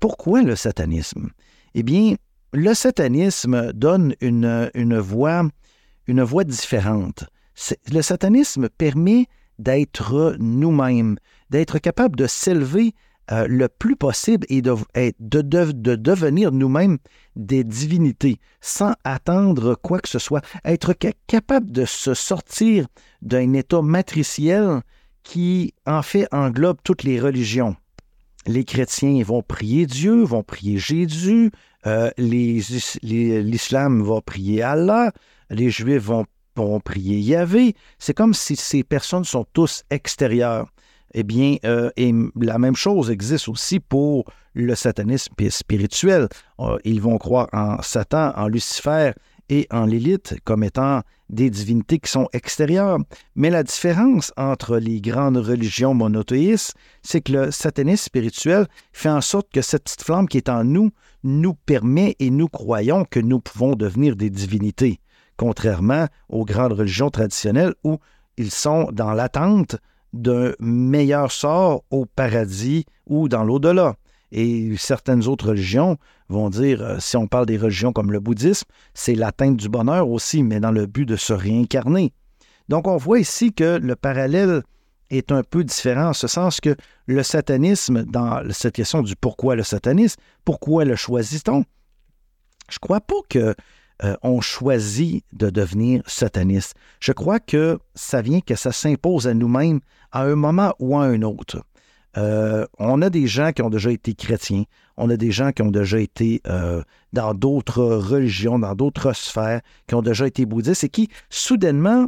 pourquoi 0.00 0.42
le 0.42 0.54
satanisme? 0.56 1.30
Eh 1.74 1.82
bien, 1.82 2.14
le 2.52 2.74
satanisme 2.74 3.72
donne 3.72 4.14
une, 4.20 4.98
voie, 4.98 5.48
une 6.06 6.22
voie 6.22 6.44
différente 6.44 7.24
le 7.92 8.02
satanisme 8.02 8.68
permet 8.68 9.26
d'être 9.58 10.36
nous-mêmes, 10.38 11.16
d'être 11.50 11.78
capable 11.78 12.16
de 12.16 12.26
s'élever 12.26 12.94
euh, 13.32 13.46
le 13.46 13.68
plus 13.68 13.94
possible 13.94 14.44
et 14.48 14.60
de, 14.60 14.74
de, 15.20 15.42
de 15.72 15.94
devenir 15.94 16.50
nous-mêmes 16.50 16.98
des 17.36 17.62
divinités 17.62 18.40
sans 18.60 18.94
attendre 19.04 19.76
quoi 19.76 20.00
que 20.00 20.08
ce 20.08 20.18
soit, 20.18 20.44
être 20.64 20.94
capable 21.28 21.70
de 21.70 21.84
se 21.84 22.14
sortir 22.14 22.86
d'un 23.22 23.52
état 23.52 23.82
matriciel 23.82 24.80
qui 25.22 25.74
en 25.86 26.02
fait 26.02 26.26
englobe 26.32 26.78
toutes 26.82 27.04
les 27.04 27.20
religions. 27.20 27.76
Les 28.46 28.64
chrétiens 28.64 29.22
vont 29.22 29.42
prier 29.42 29.86
Dieu, 29.86 30.22
vont 30.24 30.42
prier 30.42 30.78
Jésus, 30.78 31.52
euh, 31.86 32.10
l'islam 32.16 34.02
va 34.02 34.20
prier 34.22 34.62
Allah, 34.62 35.12
les 35.50 35.70
juifs 35.70 36.02
vont 36.02 36.24
vont 36.56 36.80
prier 36.80 37.18
Yahvé. 37.18 37.74
C'est 37.98 38.14
comme 38.14 38.34
si 38.34 38.56
ces 38.56 38.82
personnes 38.82 39.24
sont 39.24 39.46
tous 39.52 39.82
extérieures. 39.90 40.68
Eh 41.14 41.22
bien, 41.22 41.56
euh, 41.64 41.90
la 42.40 42.58
même 42.58 42.76
chose 42.76 43.10
existe 43.10 43.48
aussi 43.48 43.80
pour 43.80 44.24
le 44.54 44.74
satanisme 44.74 45.32
spirituel. 45.48 46.28
Euh, 46.60 46.78
ils 46.84 47.00
vont 47.00 47.18
croire 47.18 47.48
en 47.52 47.82
Satan, 47.82 48.32
en 48.36 48.48
Lucifer 48.48 49.12
et 49.48 49.66
en 49.70 49.86
Lilith 49.86 50.36
comme 50.44 50.62
étant 50.62 51.02
des 51.28 51.50
divinités 51.50 51.98
qui 51.98 52.10
sont 52.10 52.28
extérieures. 52.32 52.98
Mais 53.34 53.50
la 53.50 53.62
différence 53.62 54.32
entre 54.36 54.78
les 54.78 55.00
grandes 55.00 55.36
religions 55.36 55.94
monothéistes, 55.94 56.74
c'est 57.02 57.20
que 57.20 57.32
le 57.32 57.50
satanisme 57.50 58.04
spirituel 58.04 58.66
fait 58.92 59.08
en 59.08 59.20
sorte 59.20 59.50
que 59.52 59.62
cette 59.62 59.84
petite 59.84 60.02
flamme 60.02 60.28
qui 60.28 60.36
est 60.36 60.48
en 60.48 60.64
nous 60.64 60.90
nous 61.22 61.54
permet 61.54 62.16
et 62.18 62.30
nous 62.30 62.48
croyons 62.48 63.04
que 63.04 63.20
nous 63.20 63.40
pouvons 63.40 63.74
devenir 63.74 64.16
des 64.16 64.30
divinités 64.30 65.00
contrairement 65.40 66.06
aux 66.28 66.44
grandes 66.44 66.74
religions 66.74 67.08
traditionnelles 67.08 67.72
où 67.82 67.96
ils 68.36 68.50
sont 68.50 68.90
dans 68.92 69.14
l'attente 69.14 69.76
d'un 70.12 70.52
meilleur 70.60 71.32
sort 71.32 71.82
au 71.90 72.04
paradis 72.04 72.84
ou 73.06 73.26
dans 73.26 73.42
l'au-delà. 73.42 73.94
Et 74.32 74.76
certaines 74.76 75.26
autres 75.26 75.48
religions 75.48 75.96
vont 76.28 76.50
dire, 76.50 76.82
euh, 76.82 76.98
si 77.00 77.16
on 77.16 77.26
parle 77.26 77.46
des 77.46 77.56
religions 77.56 77.90
comme 77.90 78.12
le 78.12 78.20
bouddhisme, 78.20 78.66
c'est 78.92 79.14
l'atteinte 79.14 79.56
du 79.56 79.70
bonheur 79.70 80.10
aussi, 80.10 80.42
mais 80.42 80.60
dans 80.60 80.72
le 80.72 80.84
but 80.84 81.06
de 81.06 81.16
se 81.16 81.32
réincarner. 81.32 82.12
Donc 82.68 82.86
on 82.86 82.98
voit 82.98 83.18
ici 83.18 83.54
que 83.54 83.78
le 83.78 83.96
parallèle 83.96 84.62
est 85.08 85.32
un 85.32 85.42
peu 85.42 85.64
différent 85.64 86.10
en 86.10 86.12
ce 86.12 86.26
sens 86.26 86.60
que 86.60 86.76
le 87.06 87.22
satanisme, 87.22 88.04
dans 88.04 88.42
cette 88.50 88.74
question 88.74 89.00
du 89.00 89.16
pourquoi 89.16 89.56
le 89.56 89.62
satanisme, 89.62 90.20
pourquoi 90.44 90.84
le 90.84 90.96
choisit-on, 90.96 91.64
je 92.68 92.76
ne 92.76 92.80
crois 92.80 93.00
pas 93.00 93.16
que 93.28 93.54
euh, 94.02 94.16
ont 94.22 94.40
choisi 94.40 95.24
de 95.32 95.50
devenir 95.50 96.02
satanistes. 96.06 96.74
Je 97.00 97.12
crois 97.12 97.40
que 97.40 97.78
ça 97.94 98.22
vient 98.22 98.40
que 98.40 98.54
ça 98.54 98.72
s'impose 98.72 99.26
à 99.26 99.34
nous-mêmes 99.34 99.80
à 100.12 100.22
un 100.22 100.36
moment 100.36 100.74
ou 100.78 100.96
à 100.96 101.04
un 101.04 101.22
autre. 101.22 101.62
Euh, 102.16 102.66
on 102.78 103.02
a 103.02 103.10
des 103.10 103.26
gens 103.26 103.52
qui 103.52 103.62
ont 103.62 103.70
déjà 103.70 103.92
été 103.92 104.14
chrétiens, 104.14 104.64
on 104.96 105.10
a 105.10 105.16
des 105.16 105.30
gens 105.30 105.52
qui 105.52 105.62
ont 105.62 105.70
déjà 105.70 106.00
été 106.00 106.40
euh, 106.48 106.82
dans 107.12 107.34
d'autres 107.34 107.84
religions, 107.84 108.58
dans 108.58 108.74
d'autres 108.74 109.12
sphères, 109.12 109.60
qui 109.86 109.94
ont 109.94 110.02
déjà 110.02 110.26
été 110.26 110.46
bouddhistes 110.46 110.84
et 110.84 110.88
qui, 110.88 111.08
soudainement, 111.28 112.06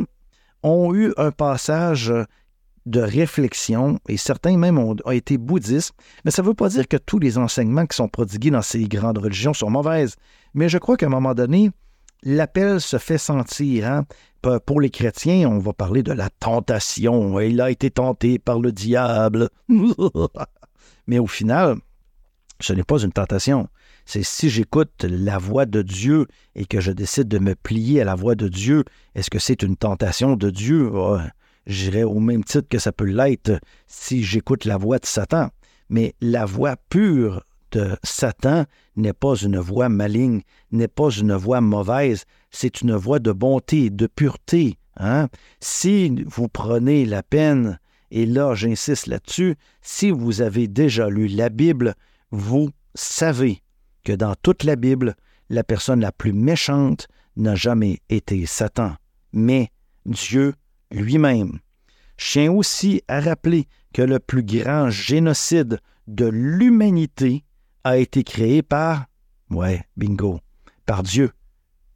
ont 0.63 0.95
eu 0.95 1.13
un 1.17 1.31
passage 1.31 2.13
de 2.87 3.01
réflexion, 3.01 3.99
et 4.09 4.17
certains 4.17 4.57
même 4.57 4.79
ont, 4.79 4.97
été 5.11 5.39
bouddhistes, 5.39 5.95
mais 6.25 6.31
ça 6.31 6.43
ne 6.43 6.49
veut 6.49 6.55
pas 6.55 6.69
dire 6.69 6.89
que 6.89 6.97
tous 6.97 7.19
les 7.19 7.39
enseignements 7.39 7.87
qui 7.87 7.97
sont 7.97 8.09
prodigués 8.09 8.51
dans 8.51 8.63
ces 8.63 8.85
grandes 8.85 9.19
religions 9.19 9.55
sont 9.55 9.71
mauvaises. 9.71 10.17
Mais 10.55 10.69
je 10.69 10.79
crois 10.79 10.97
qu'à 10.97 11.07
un 11.07 11.11
moment 11.11 11.35
donné, 11.35 11.71
l'appel 12.23 12.81
se 12.81 12.99
fait 12.99 13.19
sentir. 13.19 13.87
Hein. 13.87 14.05
Pour 14.67 14.81
les 14.81 14.91
chrétiens, 14.91 15.49
on 15.49 15.59
va 15.59 15.73
parler 15.73 16.03
de 16.03 16.13
la 16.13 16.29
tentation. 16.29 17.39
Il 17.39 17.61
a 17.61 17.71
été 17.71 17.91
tenté 17.91 18.39
par 18.39 18.59
le 18.59 18.73
diable. 18.73 19.49
Mais 21.07 21.21
au 21.21 21.29
final, 21.29 21.77
ce 22.61 22.73
n'est 22.73 22.83
pas 22.83 22.99
une 22.99 23.13
tentation. 23.13 23.69
C'est 24.05 24.25
si 24.25 24.51
j'écoute 24.51 25.05
la 25.05 25.39
voix 25.39 25.65
de 25.67 25.83
Dieu 25.83 26.27
et 26.57 26.65
que 26.65 26.81
je 26.81 26.91
décide 26.91 27.29
de 27.29 27.39
me 27.39 27.55
plier 27.55 28.01
à 28.01 28.05
la 28.05 28.17
voix 28.17 28.35
de 28.35 28.49
Dieu, 28.49 28.85
est-ce 29.15 29.31
que 29.31 29.39
c'est 29.39 29.63
une 29.63 29.77
tentation 29.77 30.35
de 30.35 30.51
Dieu? 30.51 30.91
J'irais 31.67 32.03
au 32.03 32.21
même 32.21 32.45
titre 32.45 32.69
que 32.69 32.79
ça 32.79 32.93
peut 32.93 33.05
l'être 33.05 33.61
si 33.87 34.23
j'écoute 34.23 34.65
la 34.65 34.77
voix 34.77 34.99
de 34.99 35.07
Satan. 35.07 35.51
Mais 35.89 36.15
la 36.21 36.45
voix 36.45 36.77
pure 36.89 37.45
de 37.73 37.97
Satan 38.03 38.65
n'est 38.97 39.13
pas 39.13 39.35
une 39.37 39.59
voix 39.59 39.89
maligne, 39.89 40.43
n'est 40.71 40.89
pas 40.89 41.11
une 41.11 41.35
voix 41.35 41.61
mauvaise, 41.61 42.25
c'est 42.51 42.83
une 42.83 42.95
voix 42.95 43.19
de 43.19 43.33
bonté, 43.33 43.91
de 43.91 44.07
pureté. 44.07 44.79
Hein? 44.97 45.29
Si 45.61 46.25
vous 46.27 46.49
prenez 46.49 47.05
la 47.05 47.23
peine, 47.23 47.79
et 48.11 48.27
là 48.27 48.55
j'insiste 48.55 49.07
là-dessus, 49.07 49.57
si 49.81 50.11
vous 50.11 50.43
avez 50.43 50.69
déjà 50.69 51.09
lu 51.09 51.29
la 51.29 51.49
Bible, 51.49 51.95
vous 52.31 52.71
savez 52.95 53.63
que 54.05 54.13
dans 54.13 54.35
toute 54.43 54.65
la 54.65 54.77
Bible, 54.77 55.15
la 55.49 55.65
personne 55.65 56.01
la 56.01 56.13
plus 56.13 56.33
méchante 56.33 57.09
n'a 57.37 57.55
jamais 57.55 58.01
été 58.11 58.45
Satan, 58.47 58.95
mais 59.33 59.71
Dieu 60.05 60.55
lui-même. 60.93 61.59
Je 62.17 62.33
tiens 62.33 62.53
aussi 62.53 63.03
à 63.09 63.21
rappeler 63.21 63.67
que 63.93 64.03
le 64.03 64.19
plus 64.19 64.43
grand 64.43 64.91
génocide 64.91 65.81
de 66.07 66.27
l'humanité 66.27 67.45
a 67.85 67.99
été 67.99 68.25
créé 68.25 68.63
par, 68.63 69.07
ouais, 69.51 69.83
bingo, 69.97 70.41
par 70.87 71.03
Dieu. 71.03 71.31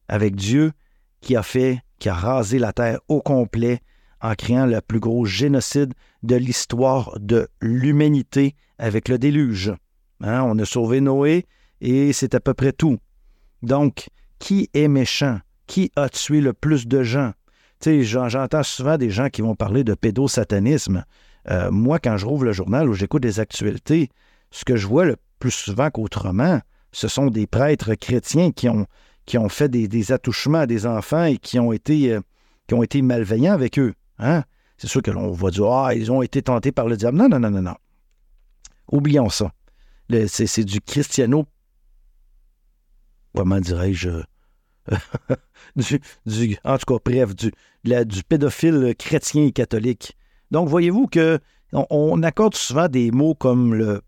Avec 0.09 0.37
Dieu 0.37 0.73
qui 1.21 1.37
a 1.37 1.43
fait, 1.43 1.81
qui 1.99 2.09
a 2.09 2.15
rasé 2.15 2.59
la 2.59 2.73
terre 2.73 3.01
au 3.09 3.21
complet 3.21 3.81
en 4.21 4.35
créant 4.35 4.67
le 4.67 4.81
plus 4.81 5.01
gros 5.01 5.25
génocide 5.25 5.95
de 6.23 6.37
l'histoire 6.37 7.19
de 7.21 7.49
l'humanité 7.61 8.55
avec 8.79 9.09
le 9.09 9.19
déluge. 9.19 9.73
Hein, 10.21 10.43
on 10.43 10.59
a 10.59 10.65
sauvé 10.65 11.01
Noé 11.01 11.47
et 11.81 12.13
c'est 12.13 12.35
à 12.35 12.41
peu 12.41 12.55
près 12.55 12.73
tout. 12.73 12.99
Donc, 13.63 14.09
qui 14.39 14.71
est 14.75 14.89
méchant? 14.89 15.41
Qui 15.67 15.91
a 15.97 16.09
tué 16.09 16.41
le 16.41 16.53
plus 16.53 16.87
de 16.87 17.03
gens? 17.03 17.33
Tu 17.81 18.05
sais, 18.05 18.29
j'entends 18.29 18.63
souvent 18.63 18.97
des 18.97 19.11
gens 19.11 19.29
qui 19.29 19.43
vont 19.43 19.55
parler 19.55 19.85
de 19.85 19.95
pédosatanisme. 19.95 21.05
Euh, 21.51 21.71
moi, 21.71 21.99
quand 21.99 22.17
je 22.17 22.27
rouvre 22.27 22.45
le 22.45 22.53
journal 22.53 22.89
ou 22.89 22.95
j'écoute 22.95 23.23
des 23.23 23.39
actualités, 23.41 24.09
ce 24.51 24.65
que 24.65 24.77
je 24.77 24.87
vois 24.87 25.05
le 25.05 25.17
plus 25.39 25.51
souvent 25.51 25.91
qu'autrement, 25.91 26.61
ce 26.93 27.09
sont 27.09 27.27
des 27.27 27.47
prêtres 27.47 27.95
chrétiens 27.95 28.53
qui 28.53 28.69
ont, 28.69 28.87
qui 29.27 29.39
ont 29.39 29.49
fait 29.49 29.69
des, 29.69 30.13
attouchements 30.13 30.61
à 30.61 30.67
des 30.67 30.87
enfants 30.87 31.25
et 31.25 31.37
qui 31.37 31.59
ont 31.59 31.73
été, 31.73 32.13
euh, 32.13 32.21
qui 32.67 32.75
ont 32.75 32.83
été 32.83 33.03
malveillants 33.03 33.53
avec 33.53 33.79
eux. 33.79 33.95
Hein? 34.19 34.45
C'est 34.79 34.89
sûr 34.89 35.03
que 35.03 35.11
l'on 35.11 35.31
va 35.33 35.51
dire 35.51 35.71
Ah, 35.71 35.95
ils 35.95 36.11
ont 36.11 36.23
été 36.23 36.43
tentés 36.43 36.73
par 36.73 36.87
le 36.87 36.97
diable. 36.97 37.19
Non, 37.19 37.29
non, 37.29 37.39
non, 37.39 37.51
non, 37.51 37.63
non. 37.63 37.75
Oublions 38.91 39.29
ça. 39.29 39.53
C'est 40.29 40.65
du 40.65 40.81
christiano. 40.81 41.47
Comment 43.35 43.61
dirais-je 43.61 44.23
du, 45.77 46.59
En 46.65 46.79
tout 46.79 46.95
cas, 46.95 47.01
bref, 47.05 47.35
du, 47.35 47.53
pédophile 48.29 48.95
chrétien 48.99 49.45
et 49.45 49.53
catholique. 49.53 50.17
Donc, 50.51 50.69
voyez-vous 50.69 51.07
que 51.07 51.39
on, 51.73 52.23
accorde 52.23 52.55
souvent 52.55 52.89
des 52.89 53.11
mots 53.11 53.35
comme 53.35 53.75
le, 53.75 54.03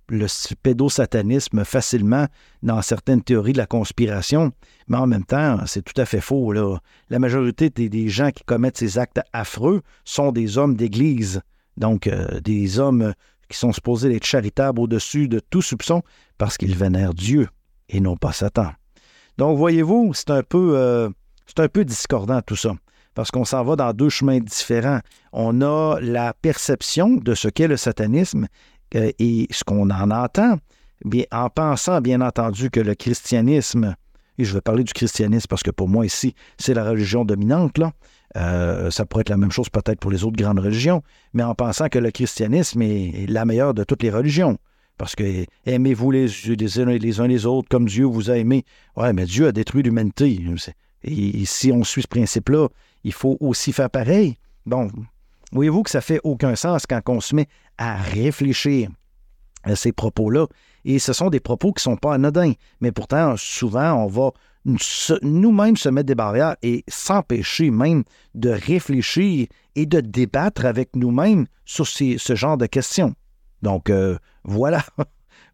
pédosatanisme 0.62 1.64
facilement 1.64 2.26
dans 2.62 2.80
certaines 2.82 3.22
théories 3.22 3.52
de 3.52 3.58
la 3.58 3.66
conspiration, 3.66 4.52
mais 4.86 4.96
en 4.96 5.06
même 5.06 5.24
temps, 5.24 5.58
c'est 5.66 5.82
tout 5.82 6.00
à 6.00 6.06
fait 6.06 6.20
faux. 6.20 6.52
La 7.10 7.18
majorité 7.18 7.68
des, 7.70 8.08
gens 8.08 8.30
qui 8.30 8.44
commettent 8.44 8.78
ces 8.78 8.98
actes 8.98 9.20
affreux 9.32 9.82
sont 10.04 10.32
des 10.32 10.56
hommes 10.56 10.76
d'Église, 10.76 11.42
donc 11.76 12.06
euh, 12.06 12.40
des 12.40 12.78
hommes 12.78 13.12
qui 13.48 13.58
sont 13.58 13.72
supposés 13.72 14.14
être 14.14 14.26
charitables 14.26 14.80
au-dessus 14.80 15.28
de 15.28 15.40
tout 15.40 15.62
soupçon 15.62 16.02
parce 16.36 16.58
qu'ils 16.58 16.76
vénèrent 16.76 17.14
Dieu 17.14 17.48
et 17.88 18.00
non 18.00 18.16
pas 18.16 18.32
Satan. 18.32 18.72
Donc, 19.38 19.56
voyez-vous, 19.56 20.12
c'est 20.14 20.30
un 20.30 20.42
peu, 20.42 20.76
euh, 20.76 21.08
c'est 21.46 21.60
un 21.60 21.68
peu 21.68 21.84
discordant 21.84 22.42
tout 22.42 22.56
ça 22.56 22.74
parce 23.14 23.30
qu'on 23.30 23.44
s'en 23.44 23.64
va 23.64 23.74
dans 23.74 23.92
deux 23.92 24.10
chemins 24.10 24.38
différents. 24.38 25.00
On 25.32 25.60
a 25.60 25.98
la 26.00 26.34
perception 26.34 27.16
de 27.16 27.34
ce 27.34 27.48
qu'est 27.48 27.66
le 27.66 27.76
satanisme 27.76 28.46
euh, 28.94 29.10
et 29.18 29.46
ce 29.50 29.64
qu'on 29.64 29.90
en 29.90 30.10
entend, 30.10 30.58
bien, 31.04 31.24
en 31.32 31.50
pensant 31.50 32.00
bien 32.00 32.20
entendu 32.20 32.70
que 32.70 32.80
le 32.80 32.94
christianisme, 32.94 33.94
et 34.38 34.44
je 34.44 34.54
vais 34.54 34.60
parler 34.60 34.84
du 34.84 34.92
christianisme 34.92 35.46
parce 35.48 35.62
que 35.62 35.70
pour 35.70 35.88
moi 35.88 36.04
ici, 36.04 36.34
c'est 36.58 36.74
la 36.74 36.88
religion 36.88 37.24
dominante, 37.24 37.78
là. 37.78 37.92
Euh, 38.36 38.90
ça 38.90 39.06
pourrait 39.06 39.22
être 39.22 39.30
la 39.30 39.36
même 39.36 39.50
chose 39.50 39.70
peut-être 39.70 40.00
pour 40.00 40.10
les 40.10 40.22
autres 40.22 40.36
grandes 40.36 40.58
religions, 40.58 41.02
mais 41.32 41.42
en 41.42 41.54
pensant 41.54 41.88
que 41.88 41.98
le 41.98 42.10
christianisme 42.10 42.82
est 42.82 43.26
la 43.28 43.44
meilleure 43.44 43.72
de 43.72 43.84
toutes 43.84 44.02
les 44.02 44.10
religions. 44.10 44.58
Parce 44.98 45.14
que 45.14 45.46
aimez-vous 45.64 46.10
les, 46.10 46.26
les, 46.26 46.98
les 46.98 47.20
uns 47.20 47.26
les 47.26 47.46
autres 47.46 47.68
comme 47.68 47.86
Dieu 47.86 48.04
vous 48.04 48.30
a 48.30 48.36
aimé. 48.36 48.64
Ouais, 48.96 49.12
mais 49.12 49.24
Dieu 49.24 49.46
a 49.46 49.52
détruit 49.52 49.82
l'humanité. 49.82 50.38
Et 51.04 51.44
si 51.46 51.70
on 51.72 51.84
suit 51.84 52.02
ce 52.02 52.08
principe-là, 52.08 52.68
il 53.04 53.12
faut 53.12 53.36
aussi 53.40 53.72
faire 53.72 53.88
pareil. 53.88 54.36
Bon, 54.66 54.90
voyez-vous 55.52 55.84
que 55.84 55.90
ça 55.90 56.00
fait 56.00 56.20
aucun 56.24 56.56
sens 56.56 56.84
quand 56.86 57.00
on 57.08 57.20
se 57.20 57.34
met 57.34 57.46
à 57.78 57.96
réfléchir 57.96 58.90
à 59.62 59.76
ces 59.76 59.92
propos-là. 59.92 60.46
Et 60.84 60.98
ce 60.98 61.12
sont 61.12 61.30
des 61.30 61.40
propos 61.40 61.72
qui 61.72 61.88
ne 61.88 61.92
sont 61.92 61.96
pas 61.96 62.14
anodins. 62.14 62.52
Mais 62.80 62.92
pourtant, 62.92 63.36
souvent, 63.36 63.92
on 63.94 64.06
va 64.08 64.32
nous-mêmes 65.22 65.76
se 65.76 65.88
mettre 65.88 66.06
des 66.06 66.14
barrières 66.14 66.56
et 66.62 66.84
s'empêcher 66.88 67.70
même 67.70 68.04
de 68.34 68.50
réfléchir 68.50 69.46
et 69.76 69.86
de 69.86 70.00
débattre 70.00 70.64
avec 70.64 70.94
nous-mêmes 70.96 71.46
sur 71.64 71.86
ce 71.86 72.34
genre 72.34 72.56
de 72.56 72.66
questions. 72.66 73.14
Donc, 73.62 73.90
euh, 73.90 74.18
voilà. 74.44 74.84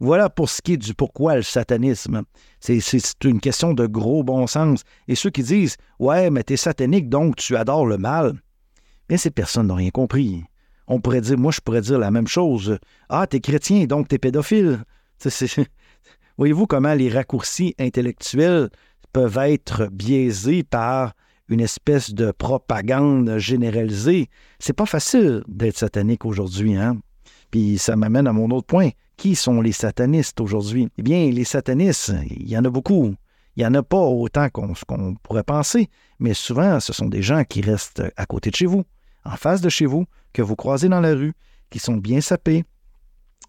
Voilà 0.00 0.28
pour 0.28 0.50
ce 0.50 0.60
qui 0.60 0.72
est 0.72 0.76
du 0.76 0.92
pourquoi 0.92 1.36
le 1.36 1.42
satanisme. 1.42 2.22
C'est 2.60 2.80
une 3.24 3.40
question 3.40 3.74
de 3.74 3.86
gros 3.86 4.24
bon 4.24 4.46
sens. 4.46 4.82
Et 5.08 5.14
ceux 5.14 5.30
qui 5.30 5.42
disent 5.42 5.76
Ouais, 5.98 6.30
mais 6.30 6.42
t'es 6.42 6.56
satanique, 6.56 7.08
donc 7.08 7.36
tu 7.36 7.56
adores 7.56 7.86
le 7.86 7.96
mal. 7.96 8.40
Bien, 9.08 9.18
ces 9.18 9.30
personnes 9.30 9.68
n'ont 9.68 9.76
rien 9.76 9.90
compris. 9.90 10.44
On 10.86 11.00
pourrait 11.00 11.20
dire, 11.20 11.38
moi, 11.38 11.52
je 11.52 11.60
pourrais 11.60 11.80
dire 11.80 11.98
la 11.98 12.10
même 12.10 12.26
chose. 12.26 12.78
Ah, 13.08 13.26
t'es 13.26 13.40
chrétien, 13.40 13.86
donc 13.86 14.08
t'es 14.08 14.18
pédophile. 14.18 14.84
Voyez-vous 16.38 16.66
comment 16.66 16.94
les 16.94 17.08
raccourcis 17.08 17.74
intellectuels 17.78 18.70
peuvent 19.12 19.38
être 19.38 19.88
biaisés 19.90 20.64
par 20.64 21.12
une 21.48 21.60
espèce 21.60 22.12
de 22.12 22.32
propagande 22.32 23.38
généralisée? 23.38 24.28
C'est 24.58 24.72
pas 24.72 24.86
facile 24.86 25.44
d'être 25.46 25.78
satanique 25.78 26.24
aujourd'hui, 26.24 26.76
hein? 26.76 26.98
Puis 27.54 27.78
ça 27.78 27.94
m'amène 27.94 28.26
à 28.26 28.32
mon 28.32 28.50
autre 28.50 28.66
point. 28.66 28.90
Qui 29.16 29.36
sont 29.36 29.60
les 29.60 29.70
satanistes 29.70 30.40
aujourd'hui? 30.40 30.88
Eh 30.98 31.02
bien, 31.02 31.30
les 31.30 31.44
satanistes, 31.44 32.12
il 32.28 32.48
y 32.48 32.58
en 32.58 32.64
a 32.64 32.68
beaucoup. 32.68 33.14
Il 33.54 33.60
n'y 33.60 33.64
en 33.64 33.74
a 33.74 33.82
pas 33.84 34.00
autant 34.00 34.48
qu'on 34.48 34.74
pourrait 35.22 35.44
penser, 35.44 35.88
mais 36.18 36.34
souvent, 36.34 36.80
ce 36.80 36.92
sont 36.92 37.06
des 37.06 37.22
gens 37.22 37.44
qui 37.44 37.60
restent 37.60 38.02
à 38.16 38.26
côté 38.26 38.50
de 38.50 38.56
chez 38.56 38.66
vous, 38.66 38.82
en 39.24 39.36
face 39.36 39.60
de 39.60 39.68
chez 39.68 39.86
vous, 39.86 40.04
que 40.32 40.42
vous 40.42 40.56
croisez 40.56 40.88
dans 40.88 40.98
la 40.98 41.14
rue, 41.14 41.32
qui 41.70 41.78
sont 41.78 41.96
bien 41.96 42.20
sapés, 42.20 42.64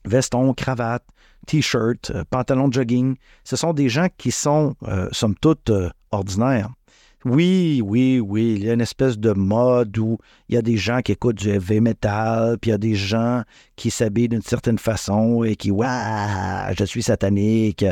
veston, 0.05 0.53
cravate, 0.53 1.03
t-shirt, 1.47 2.11
euh, 2.11 2.23
pantalon 2.29 2.67
de 2.67 2.73
jogging. 2.73 3.15
Ce 3.43 3.55
sont 3.55 3.73
des 3.73 3.89
gens 3.89 4.09
qui 4.19 4.29
sont, 4.29 4.75
euh, 4.83 5.09
somme 5.13 5.33
toute, 5.33 5.71
euh, 5.71 5.89
ordinaires. 6.11 6.69
Oui, 7.25 7.81
oui, 7.83 8.19
oui. 8.19 8.53
Il 8.57 8.65
y 8.65 8.69
a 8.69 8.73
une 8.73 8.81
espèce 8.81 9.17
de 9.17 9.31
mode 9.31 9.97
où 9.97 10.19
il 10.47 10.53
y 10.53 10.57
a 10.59 10.61
des 10.61 10.77
gens 10.77 11.01
qui 11.01 11.11
écoutent 11.11 11.37
du 11.37 11.49
heavy 11.49 11.81
metal, 11.81 12.59
puis 12.59 12.69
il 12.69 12.73
y 12.73 12.75
a 12.75 12.77
des 12.77 12.93
gens 12.93 13.41
qui 13.75 13.89
s'habillent 13.89 14.29
d'une 14.29 14.43
certaine 14.43 14.77
façon 14.77 15.43
et 15.43 15.55
qui, 15.55 15.71
waouh, 15.71 16.71
je 16.77 16.85
suis 16.85 17.01
satanique. 17.01 17.83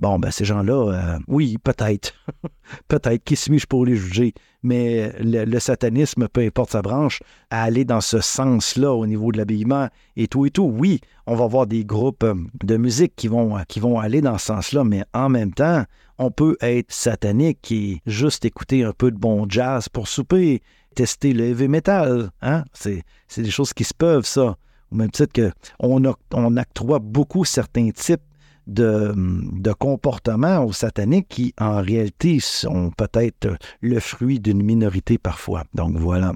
Bon, 0.00 0.18
ben 0.18 0.32
ces 0.32 0.44
gens-là, 0.44 0.92
euh, 0.92 1.18
oui, 1.28 1.56
peut-être. 1.62 2.14
peut-être. 2.88 3.22
Qui 3.22 3.36
suis-je 3.36 3.66
pour 3.68 3.86
les 3.86 3.94
juger? 3.94 4.34
Mais 4.64 5.12
le, 5.20 5.58
satanisme, 5.60 6.26
peu 6.26 6.40
importe 6.40 6.72
sa 6.72 6.82
branche, 6.82 7.22
à 7.50 7.62
aller 7.62 7.84
dans 7.84 8.00
ce 8.00 8.20
sens-là 8.20 8.92
au 8.92 9.06
niveau 9.06 9.30
de 9.30 9.38
l'habillement 9.38 9.88
et 10.16 10.26
tout 10.26 10.46
et 10.46 10.50
tout, 10.50 10.64
oui, 10.64 11.00
on 11.26 11.36
va 11.36 11.46
voir 11.46 11.68
des 11.68 11.84
groupes 11.84 12.24
euh, 12.24 12.34
de 12.64 12.76
musique 12.76 13.14
qui 13.14 13.28
vont, 13.28 13.56
qui 13.68 13.78
vont 13.78 14.00
aller 14.00 14.20
dans 14.20 14.36
ce 14.36 14.46
sens-là, 14.46 14.82
mais 14.82 15.04
en 15.14 15.28
même 15.28 15.54
temps, 15.54 15.84
on 16.20 16.30
peut 16.30 16.56
être 16.60 16.92
satanique 16.92 17.72
et 17.72 18.02
juste 18.06 18.44
écouter 18.44 18.84
un 18.84 18.92
peu 18.92 19.10
de 19.10 19.16
bon 19.16 19.46
jazz 19.48 19.88
pour 19.88 20.06
souper, 20.06 20.62
tester 20.94 21.32
le 21.32 21.44
heavy 21.46 21.66
metal. 21.66 22.30
Hein? 22.42 22.64
C'est, 22.74 23.02
des 23.38 23.50
choses 23.50 23.72
qui 23.72 23.84
se 23.84 23.94
peuvent, 23.94 24.26
ça. 24.26 24.58
Au 24.92 24.96
même 24.96 25.10
titre 25.10 25.32
qu'on 25.78 26.14
on 26.34 26.56
octroie 26.56 26.98
beaucoup 26.98 27.46
certains 27.46 27.90
types 27.90 28.20
de, 28.66 29.14
de, 29.16 29.72
comportements 29.72 30.62
aux 30.62 30.72
sataniques 30.72 31.28
qui, 31.28 31.54
en 31.58 31.80
réalité, 31.80 32.38
sont 32.38 32.90
peut-être 32.90 33.56
le 33.80 33.98
fruit 33.98 34.40
d'une 34.40 34.62
minorité 34.62 35.16
parfois. 35.16 35.64
Donc 35.72 35.96
voilà. 35.96 36.32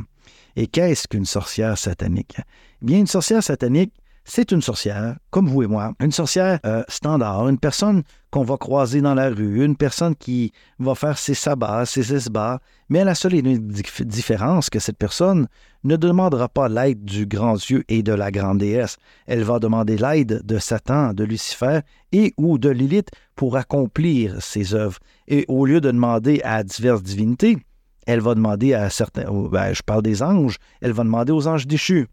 Et 0.56 0.66
qu'est-ce 0.66 1.06
qu'une 1.06 1.26
sorcière 1.26 1.76
satanique? 1.76 2.36
Eh 2.38 2.86
bien, 2.86 3.00
une 3.00 3.06
sorcière 3.06 3.42
satanique, 3.42 3.92
c'est 4.24 4.52
une 4.52 4.62
sorcière, 4.62 5.16
comme 5.30 5.48
vous 5.48 5.62
et 5.62 5.66
moi, 5.66 5.92
une 6.00 6.10
sorcière 6.10 6.58
euh, 6.64 6.82
standard, 6.88 7.46
une 7.46 7.58
personne 7.58 8.02
qu'on 8.30 8.42
va 8.42 8.56
croiser 8.56 9.02
dans 9.02 9.14
la 9.14 9.28
rue, 9.28 9.62
une 9.62 9.76
personne 9.76 10.16
qui 10.16 10.50
va 10.78 10.94
faire 10.94 11.18
ses 11.18 11.34
sabbats, 11.34 11.84
ses 11.84 12.14
esbats, 12.14 12.58
mais 12.88 13.04
la 13.04 13.14
seule 13.14 13.34
différence 13.42 14.70
que 14.70 14.78
cette 14.78 14.96
personne 14.96 15.46
ne 15.84 15.96
demandera 15.96 16.48
pas 16.48 16.70
l'aide 16.70 17.04
du 17.04 17.26
grand 17.26 17.54
Dieu 17.54 17.84
et 17.88 18.02
de 18.02 18.12
la 18.12 18.30
grande 18.30 18.58
déesse. 18.58 18.96
Elle 19.26 19.44
va 19.44 19.58
demander 19.58 19.98
l'aide 19.98 20.40
de 20.44 20.58
Satan, 20.58 21.12
de 21.12 21.24
Lucifer 21.24 21.80
et 22.10 22.32
ou 22.38 22.56
de 22.56 22.70
Lilith 22.70 23.10
pour 23.36 23.56
accomplir 23.56 24.42
ses 24.42 24.74
œuvres. 24.74 24.98
Et 25.28 25.44
au 25.48 25.66
lieu 25.66 25.82
de 25.82 25.90
demander 25.90 26.40
à 26.44 26.64
diverses 26.64 27.02
divinités, 27.02 27.58
elle 28.06 28.20
va 28.20 28.34
demander 28.34 28.72
à 28.72 28.88
certains, 28.88 29.30
ben, 29.50 29.74
je 29.74 29.82
parle 29.82 30.02
des 30.02 30.22
anges, 30.22 30.56
elle 30.80 30.92
va 30.92 31.04
demander 31.04 31.32
aux 31.32 31.46
anges 31.46 31.66
déchus. 31.66 32.08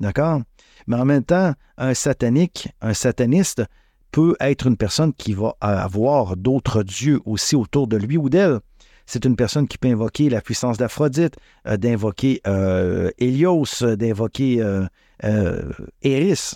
D'accord? 0.00 0.42
Mais 0.86 0.96
en 0.96 1.04
même 1.04 1.24
temps, 1.24 1.54
un 1.78 1.94
satanique, 1.94 2.68
un 2.80 2.94
sataniste 2.94 3.62
peut 4.10 4.36
être 4.40 4.66
une 4.66 4.76
personne 4.76 5.12
qui 5.12 5.32
va 5.32 5.56
avoir 5.60 6.36
d'autres 6.36 6.82
dieux 6.82 7.20
aussi 7.24 7.56
autour 7.56 7.88
de 7.88 7.96
lui 7.96 8.16
ou 8.16 8.28
d'elle. 8.28 8.60
C'est 9.06 9.24
une 9.24 9.36
personne 9.36 9.68
qui 9.68 9.76
peut 9.76 9.88
invoquer 9.88 10.30
la 10.30 10.40
puissance 10.40 10.78
d'Aphrodite, 10.78 11.36
euh, 11.66 11.76
d'invoquer 11.76 12.40
euh, 12.46 13.10
Hélios, 13.18 13.82
d'invoquer 13.82 14.62
euh, 14.62 14.86
euh, 15.24 15.70
Eris. 16.02 16.54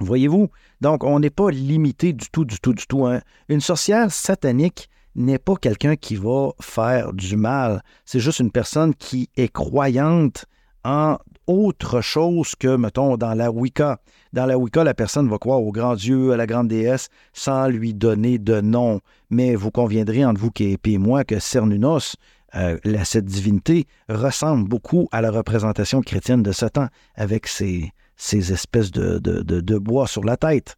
Voyez-vous? 0.00 0.48
Donc, 0.80 1.04
on 1.04 1.20
n'est 1.20 1.30
pas 1.30 1.50
limité 1.50 2.12
du 2.12 2.28
tout, 2.30 2.44
du 2.44 2.58
tout, 2.58 2.74
du 2.74 2.86
tout. 2.86 3.06
Hein. 3.06 3.20
Une 3.48 3.60
sorcière 3.60 4.10
satanique 4.10 4.88
n'est 5.14 5.38
pas 5.38 5.56
quelqu'un 5.56 5.96
qui 5.96 6.16
va 6.16 6.50
faire 6.60 7.12
du 7.12 7.36
mal. 7.36 7.82
C'est 8.04 8.20
juste 8.20 8.40
une 8.40 8.50
personne 8.50 8.94
qui 8.94 9.30
est 9.36 9.52
croyante 9.52 10.44
en 10.84 11.18
autre 11.46 12.00
chose 12.00 12.54
que, 12.54 12.76
mettons, 12.76 13.16
dans 13.16 13.34
la 13.34 13.50
Wicca. 13.50 13.98
Dans 14.32 14.46
la 14.46 14.58
Wicca, 14.58 14.84
la 14.84 14.94
personne 14.94 15.28
va 15.28 15.38
croire 15.38 15.62
au 15.62 15.72
grand 15.72 15.94
Dieu, 15.94 16.32
à 16.32 16.36
la 16.36 16.46
grande 16.46 16.68
déesse, 16.68 17.08
sans 17.32 17.68
lui 17.68 17.94
donner 17.94 18.38
de 18.38 18.60
nom. 18.60 19.00
Mais 19.30 19.54
vous 19.54 19.70
conviendrez 19.70 20.24
entre 20.24 20.40
vous 20.40 20.50
et 20.58 20.98
moi 20.98 21.24
que 21.24 21.38
Cernunos, 21.38 22.16
euh, 22.54 22.78
cette 23.04 23.24
divinité, 23.24 23.86
ressemble 24.08 24.68
beaucoup 24.68 25.08
à 25.12 25.20
la 25.20 25.30
représentation 25.30 26.00
chrétienne 26.00 26.42
de 26.42 26.52
Satan, 26.52 26.88
avec 27.14 27.46
ses, 27.46 27.92
espèces 28.32 28.90
de, 28.90 29.78
bois 29.78 30.06
sur 30.06 30.24
la 30.24 30.36
tête. 30.36 30.76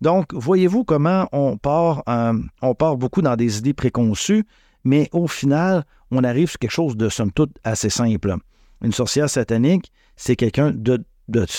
Donc, 0.00 0.32
voyez-vous 0.32 0.84
comment 0.84 1.28
on 1.32 1.58
part, 1.58 2.02
euh, 2.08 2.32
on 2.62 2.74
part 2.74 2.96
beaucoup 2.96 3.20
dans 3.20 3.36
des 3.36 3.58
idées 3.58 3.74
préconçues, 3.74 4.46
mais 4.82 5.08
au 5.12 5.26
final, 5.26 5.84
on 6.10 6.24
arrive 6.24 6.48
sur 6.48 6.58
quelque 6.58 6.70
chose 6.70 6.96
de 6.96 7.08
somme 7.08 7.32
toute 7.32 7.54
assez 7.64 7.90
simple. 7.90 8.36
Une 8.82 8.92
sorcière 8.92 9.28
satanique, 9.28 9.92
c'est 10.16 10.36
quelqu'un 10.36 10.72
de, 10.72 11.04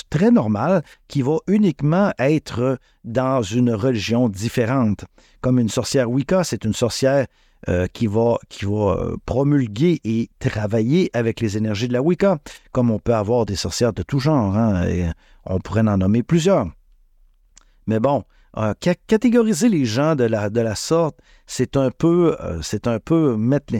très 0.09 0.31
normal 0.31 0.83
qui 1.07 1.21
va 1.21 1.37
uniquement 1.47 2.11
être 2.19 2.77
dans 3.03 3.41
une 3.41 3.71
religion 3.71 4.27
différente. 4.27 5.05
Comme 5.39 5.59
une 5.59 5.69
sorcière 5.69 6.09
Wicca, 6.09 6.43
c'est 6.43 6.65
une 6.65 6.73
sorcière 6.73 7.27
euh, 7.69 7.87
qui 7.87 8.07
va, 8.07 8.37
euh, 8.63 9.15
promulguer 9.25 10.01
et 10.03 10.29
travailler 10.39 11.09
avec 11.13 11.39
les 11.39 11.57
énergies 11.57 11.87
de 11.87 11.93
la 11.93 12.01
Wicca, 12.01 12.39
comme 12.71 12.89
on 12.89 12.99
peut 12.99 13.15
avoir 13.15 13.45
des 13.45 13.55
sorcières 13.55 13.93
de 13.93 14.03
tout 14.03 14.19
genre, 14.19 14.57
hein, 14.57 14.87
et 14.87 15.09
on 15.45 15.59
pourrait 15.59 15.81
en 15.81 15.97
nommer 15.97 16.23
plusieurs. 16.23 16.67
Mais 17.87 17.99
bon, 17.99 18.23
euh, 18.57 18.73
catégoriser 19.07 19.69
les 19.69 19.85
gens 19.85 20.15
de 20.15 20.25
la, 20.25 20.49
de 20.49 20.59
la 20.59 20.75
sorte, 20.75 21.17
c'est 21.47 21.77
un 21.77 21.89
peu, 21.89 22.35
euh, 22.41 22.61
c'est 22.61 22.85
un 22.85 22.99
peu 22.99 23.37
mettre 23.37 23.73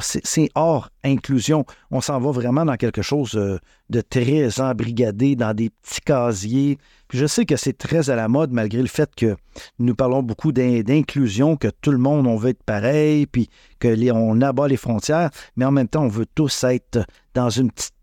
c'est 0.00 0.50
hors 0.54 0.90
inclusion. 1.04 1.64
On 1.90 2.00
s'en 2.00 2.20
va 2.20 2.30
vraiment 2.30 2.66
dans 2.66 2.76
quelque 2.76 3.00
chose 3.00 3.34
euh, 3.36 3.58
de 3.88 4.02
très 4.02 4.60
embrigadé, 4.60 5.36
dans 5.36 5.54
des 5.54 5.70
petits 5.70 6.02
casiers. 6.02 6.78
je 7.12 7.26
sais 7.26 7.46
que 7.46 7.56
c'est 7.56 7.76
très 7.76 8.10
à 8.10 8.16
la 8.16 8.28
mode, 8.28 8.52
malgré 8.52 8.82
le 8.82 8.88
fait 8.88 9.10
que 9.14 9.36
nous 9.78 9.94
parlons 9.94 10.22
beaucoup 10.22 10.52
d'inclusion, 10.52 11.56
que 11.56 11.68
tout 11.68 11.90
le 11.90 11.98
monde, 11.98 12.26
on 12.26 12.36
veut 12.36 12.50
être 12.50 12.62
pareil, 12.64 13.26
puis 13.26 13.48
que 13.78 14.10
on 14.12 14.40
abat 14.42 14.68
les 14.68 14.76
frontières, 14.76 15.30
mais 15.56 15.64
en 15.64 15.70
même 15.70 15.88
temps, 15.88 16.04
on 16.04 16.08
veut 16.08 16.26
tous 16.26 16.64
être 16.64 17.06
dans 17.34 17.48
une 17.48 17.70
petite 17.70 17.94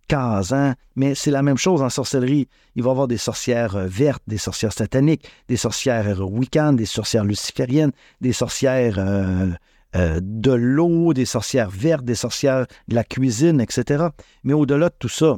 Mais 0.95 1.15
c'est 1.15 1.31
la 1.31 1.41
même 1.41 1.57
chose 1.57 1.81
en 1.81 1.89
sorcellerie. 1.89 2.47
Il 2.75 2.83
va 2.83 2.89
y 2.89 2.91
avoir 2.91 3.07
des 3.07 3.17
sorcières 3.17 3.75
euh, 3.75 3.87
vertes, 3.87 4.23
des 4.27 4.37
sorcières 4.37 4.73
sataniques, 4.73 5.27
des 5.47 5.57
sorcières 5.57 6.21
wiccan, 6.21 6.73
des 6.73 6.85
sorcières 6.85 7.23
lucifériennes, 7.23 7.91
des 8.21 8.33
sorcières 8.33 8.99
euh, 8.99 9.51
euh, 9.95 10.19
de 10.21 10.51
l'eau, 10.51 11.13
des 11.13 11.25
sorcières 11.25 11.69
vertes, 11.69 12.05
des 12.05 12.15
sorcières 12.15 12.65
de 12.87 12.95
la 12.95 13.03
cuisine, 13.03 13.61
etc. 13.61 14.05
Mais 14.43 14.53
au-delà 14.53 14.89
de 14.89 14.95
tout 14.97 15.09
ça, 15.09 15.35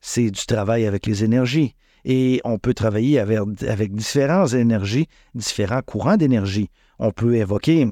c'est 0.00 0.30
du 0.30 0.46
travail 0.46 0.86
avec 0.86 1.06
les 1.06 1.24
énergies. 1.24 1.74
Et 2.04 2.40
on 2.44 2.58
peut 2.58 2.72
travailler 2.72 3.18
avec 3.18 3.94
différentes 3.94 4.54
énergies, 4.54 5.06
différents 5.34 5.82
courants 5.82 6.16
d'énergie. 6.16 6.70
On 6.98 7.12
peut 7.12 7.36
évoquer 7.36 7.86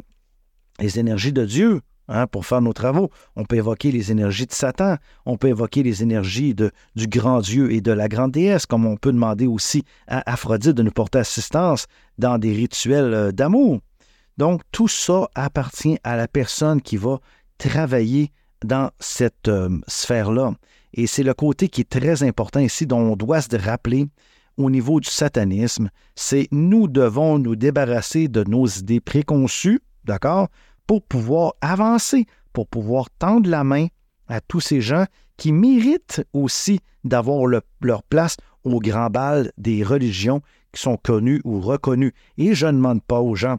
les 0.80 0.98
énergies 0.98 1.32
de 1.32 1.44
Dieu, 1.44 1.80
Hein, 2.10 2.26
pour 2.26 2.46
faire 2.46 2.62
nos 2.62 2.72
travaux. 2.72 3.10
On 3.36 3.44
peut 3.44 3.56
évoquer 3.56 3.92
les 3.92 4.10
énergies 4.10 4.46
de 4.46 4.52
Satan, 4.52 4.96
on 5.26 5.36
peut 5.36 5.48
évoquer 5.48 5.82
les 5.82 6.02
énergies 6.02 6.54
du 6.54 7.06
grand 7.06 7.40
Dieu 7.40 7.70
et 7.70 7.82
de 7.82 7.92
la 7.92 8.08
grande 8.08 8.32
déesse, 8.32 8.64
comme 8.64 8.86
on 8.86 8.96
peut 8.96 9.12
demander 9.12 9.46
aussi 9.46 9.84
à 10.06 10.22
Aphrodite 10.32 10.72
de 10.72 10.82
nous 10.82 10.90
porter 10.90 11.18
assistance 11.18 11.86
dans 12.16 12.38
des 12.38 12.54
rituels 12.54 13.12
euh, 13.12 13.30
d'amour. 13.30 13.80
Donc, 14.38 14.62
tout 14.72 14.88
ça 14.88 15.28
appartient 15.34 15.98
à 16.02 16.16
la 16.16 16.28
personne 16.28 16.80
qui 16.80 16.96
va 16.96 17.18
travailler 17.58 18.32
dans 18.64 18.90
cette 18.98 19.48
euh, 19.48 19.68
sphère-là. 19.86 20.54
Et 20.94 21.06
c'est 21.06 21.22
le 21.22 21.34
côté 21.34 21.68
qui 21.68 21.82
est 21.82 21.90
très 21.90 22.22
important 22.22 22.60
ici, 22.60 22.86
dont 22.86 23.00
on 23.00 23.16
doit 23.16 23.42
se 23.42 23.54
rappeler 23.54 24.06
au 24.56 24.70
niveau 24.70 24.98
du 24.98 25.10
satanisme, 25.10 25.90
c'est 26.16 26.48
nous 26.50 26.88
devons 26.88 27.38
nous 27.38 27.54
débarrasser 27.54 28.28
de 28.28 28.44
nos 28.44 28.66
idées 28.66 29.00
préconçues, 29.00 29.80
d'accord, 30.04 30.48
pour 30.88 31.02
pouvoir 31.02 31.54
avancer, 31.60 32.26
pour 32.52 32.66
pouvoir 32.66 33.08
tendre 33.20 33.48
la 33.48 33.62
main 33.62 33.86
à 34.26 34.40
tous 34.40 34.60
ces 34.60 34.80
gens 34.80 35.04
qui 35.36 35.52
méritent 35.52 36.26
aussi 36.32 36.80
d'avoir 37.04 37.46
leur 37.46 38.02
place 38.02 38.36
au 38.64 38.80
grand 38.80 39.08
bal 39.08 39.52
des 39.56 39.84
religions 39.84 40.42
qui 40.72 40.82
sont 40.82 40.96
connues 40.96 41.40
ou 41.44 41.60
reconnues. 41.60 42.14
Et 42.38 42.54
je 42.54 42.66
ne 42.66 42.72
demande 42.72 43.02
pas 43.02 43.20
aux 43.20 43.36
gens 43.36 43.58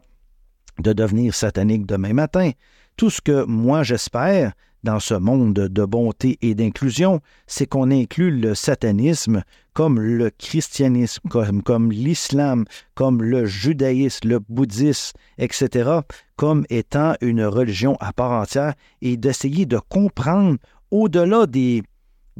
de 0.80 0.92
devenir 0.92 1.34
sataniques 1.34 1.86
demain 1.86 2.12
matin. 2.12 2.50
Tout 2.96 3.10
ce 3.10 3.20
que 3.20 3.44
moi 3.44 3.84
j'espère, 3.84 4.52
dans 4.82 5.00
ce 5.00 5.14
monde 5.14 5.54
de 5.54 5.84
bonté 5.84 6.38
et 6.42 6.54
d'inclusion, 6.54 7.20
c'est 7.46 7.66
qu'on 7.66 7.90
inclut 7.90 8.30
le 8.30 8.54
satanisme 8.54 9.42
comme 9.72 10.00
le 10.00 10.30
christianisme, 10.30 11.28
comme, 11.64 11.92
l'islam, 11.92 12.64
comme 12.94 13.22
le 13.22 13.46
judaïsme, 13.46 14.28
le 14.28 14.38
bouddhisme, 14.40 15.16
etc., 15.38 15.90
comme 16.36 16.64
étant 16.70 17.14
une 17.20 17.44
religion 17.44 17.96
à 18.00 18.12
part 18.12 18.32
entière 18.32 18.74
et 19.00 19.16
d'essayer 19.16 19.66
de 19.66 19.78
comprendre 19.78 20.58
au-delà 20.90 21.46
des, 21.46 21.82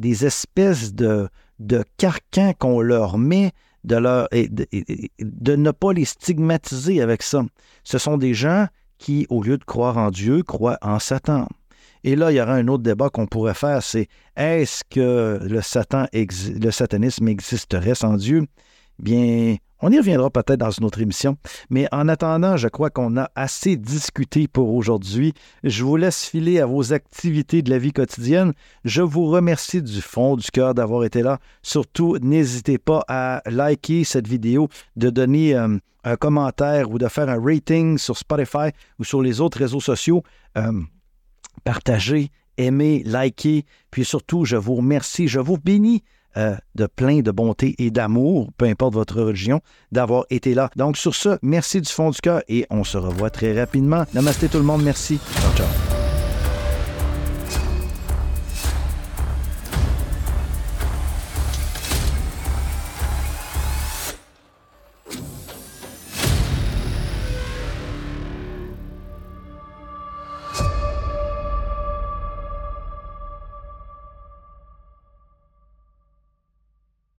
espèces 0.02 0.94
de, 0.94 1.28
de 1.60 1.84
carcans 1.98 2.52
qu'on 2.58 2.80
leur 2.80 3.16
met, 3.18 3.52
de 3.84 5.56
ne 5.56 5.70
pas 5.70 5.92
les 5.92 6.04
stigmatiser 6.04 7.00
avec 7.00 7.22
ça. 7.22 7.42
Ce 7.84 7.98
sont 7.98 8.18
des 8.18 8.34
gens 8.34 8.66
qui, 8.98 9.26
au 9.30 9.42
lieu 9.42 9.56
de 9.56 9.64
croire 9.64 9.96
en 9.96 10.10
Dieu, 10.10 10.42
croient 10.42 10.78
en 10.82 10.98
Satan. 10.98 11.48
Et 12.04 12.16
là, 12.16 12.32
il 12.32 12.36
y 12.36 12.40
aura 12.40 12.54
un 12.54 12.68
autre 12.68 12.82
débat 12.82 13.10
qu'on 13.10 13.26
pourrait 13.26 13.54
faire, 13.54 13.82
c'est 13.82 14.08
est-ce 14.36 14.82
que 14.88 15.38
le, 15.42 15.60
Satan 15.60 16.06
le 16.12 16.70
satanisme 16.70 17.28
existerait 17.28 17.94
sans 17.94 18.16
Dieu? 18.16 18.46
Bien, 18.98 19.56
on 19.82 19.90
y 19.90 19.96
reviendra 19.96 20.28
peut-être 20.28 20.60
dans 20.60 20.70
une 20.70 20.84
autre 20.84 21.00
émission. 21.00 21.38
Mais 21.70 21.88
en 21.90 22.06
attendant, 22.08 22.58
je 22.58 22.68
crois 22.68 22.90
qu'on 22.90 23.16
a 23.16 23.30
assez 23.34 23.76
discuté 23.76 24.46
pour 24.46 24.74
aujourd'hui. 24.74 25.32
Je 25.64 25.84
vous 25.84 25.96
laisse 25.96 26.26
filer 26.26 26.60
à 26.60 26.66
vos 26.66 26.92
activités 26.92 27.62
de 27.62 27.70
la 27.70 27.78
vie 27.78 27.92
quotidienne. 27.92 28.52
Je 28.84 29.00
vous 29.00 29.26
remercie 29.26 29.80
du 29.80 30.02
fond 30.02 30.36
du 30.36 30.50
cœur 30.50 30.74
d'avoir 30.74 31.04
été 31.04 31.22
là. 31.22 31.38
Surtout, 31.62 32.18
n'hésitez 32.20 32.76
pas 32.76 33.02
à 33.08 33.42
liker 33.46 34.04
cette 34.04 34.28
vidéo, 34.28 34.68
de 34.96 35.08
donner 35.08 35.54
euh, 35.54 35.78
un 36.04 36.16
commentaire 36.16 36.90
ou 36.90 36.98
de 36.98 37.08
faire 37.08 37.30
un 37.30 37.42
rating 37.42 37.96
sur 37.96 38.18
Spotify 38.18 38.70
ou 38.98 39.04
sur 39.04 39.22
les 39.22 39.40
autres 39.40 39.58
réseaux 39.58 39.80
sociaux. 39.80 40.22
Euh, 40.58 40.72
partagez, 41.64 42.30
aimez, 42.58 43.02
likez, 43.04 43.64
puis 43.90 44.04
surtout, 44.04 44.44
je 44.44 44.56
vous 44.56 44.76
remercie, 44.76 45.28
je 45.28 45.40
vous 45.40 45.58
bénis 45.58 46.02
euh, 46.36 46.56
de 46.76 46.86
plein 46.86 47.20
de 47.20 47.30
bonté 47.30 47.74
et 47.78 47.90
d'amour, 47.90 48.50
peu 48.56 48.66
importe 48.66 48.94
votre 48.94 49.20
religion, 49.20 49.60
d'avoir 49.90 50.26
été 50.30 50.54
là. 50.54 50.70
Donc 50.76 50.96
sur 50.96 51.14
ce, 51.14 51.38
merci 51.42 51.80
du 51.80 51.90
fond 51.90 52.10
du 52.10 52.20
cœur 52.20 52.42
et 52.48 52.66
on 52.70 52.84
se 52.84 52.98
revoit 52.98 53.30
très 53.30 53.58
rapidement. 53.58 54.04
Namasté 54.14 54.48
tout 54.48 54.58
le 54.58 54.64
monde, 54.64 54.82
merci. 54.82 55.18
Ciao, 55.40 55.52
ciao. 55.56 55.89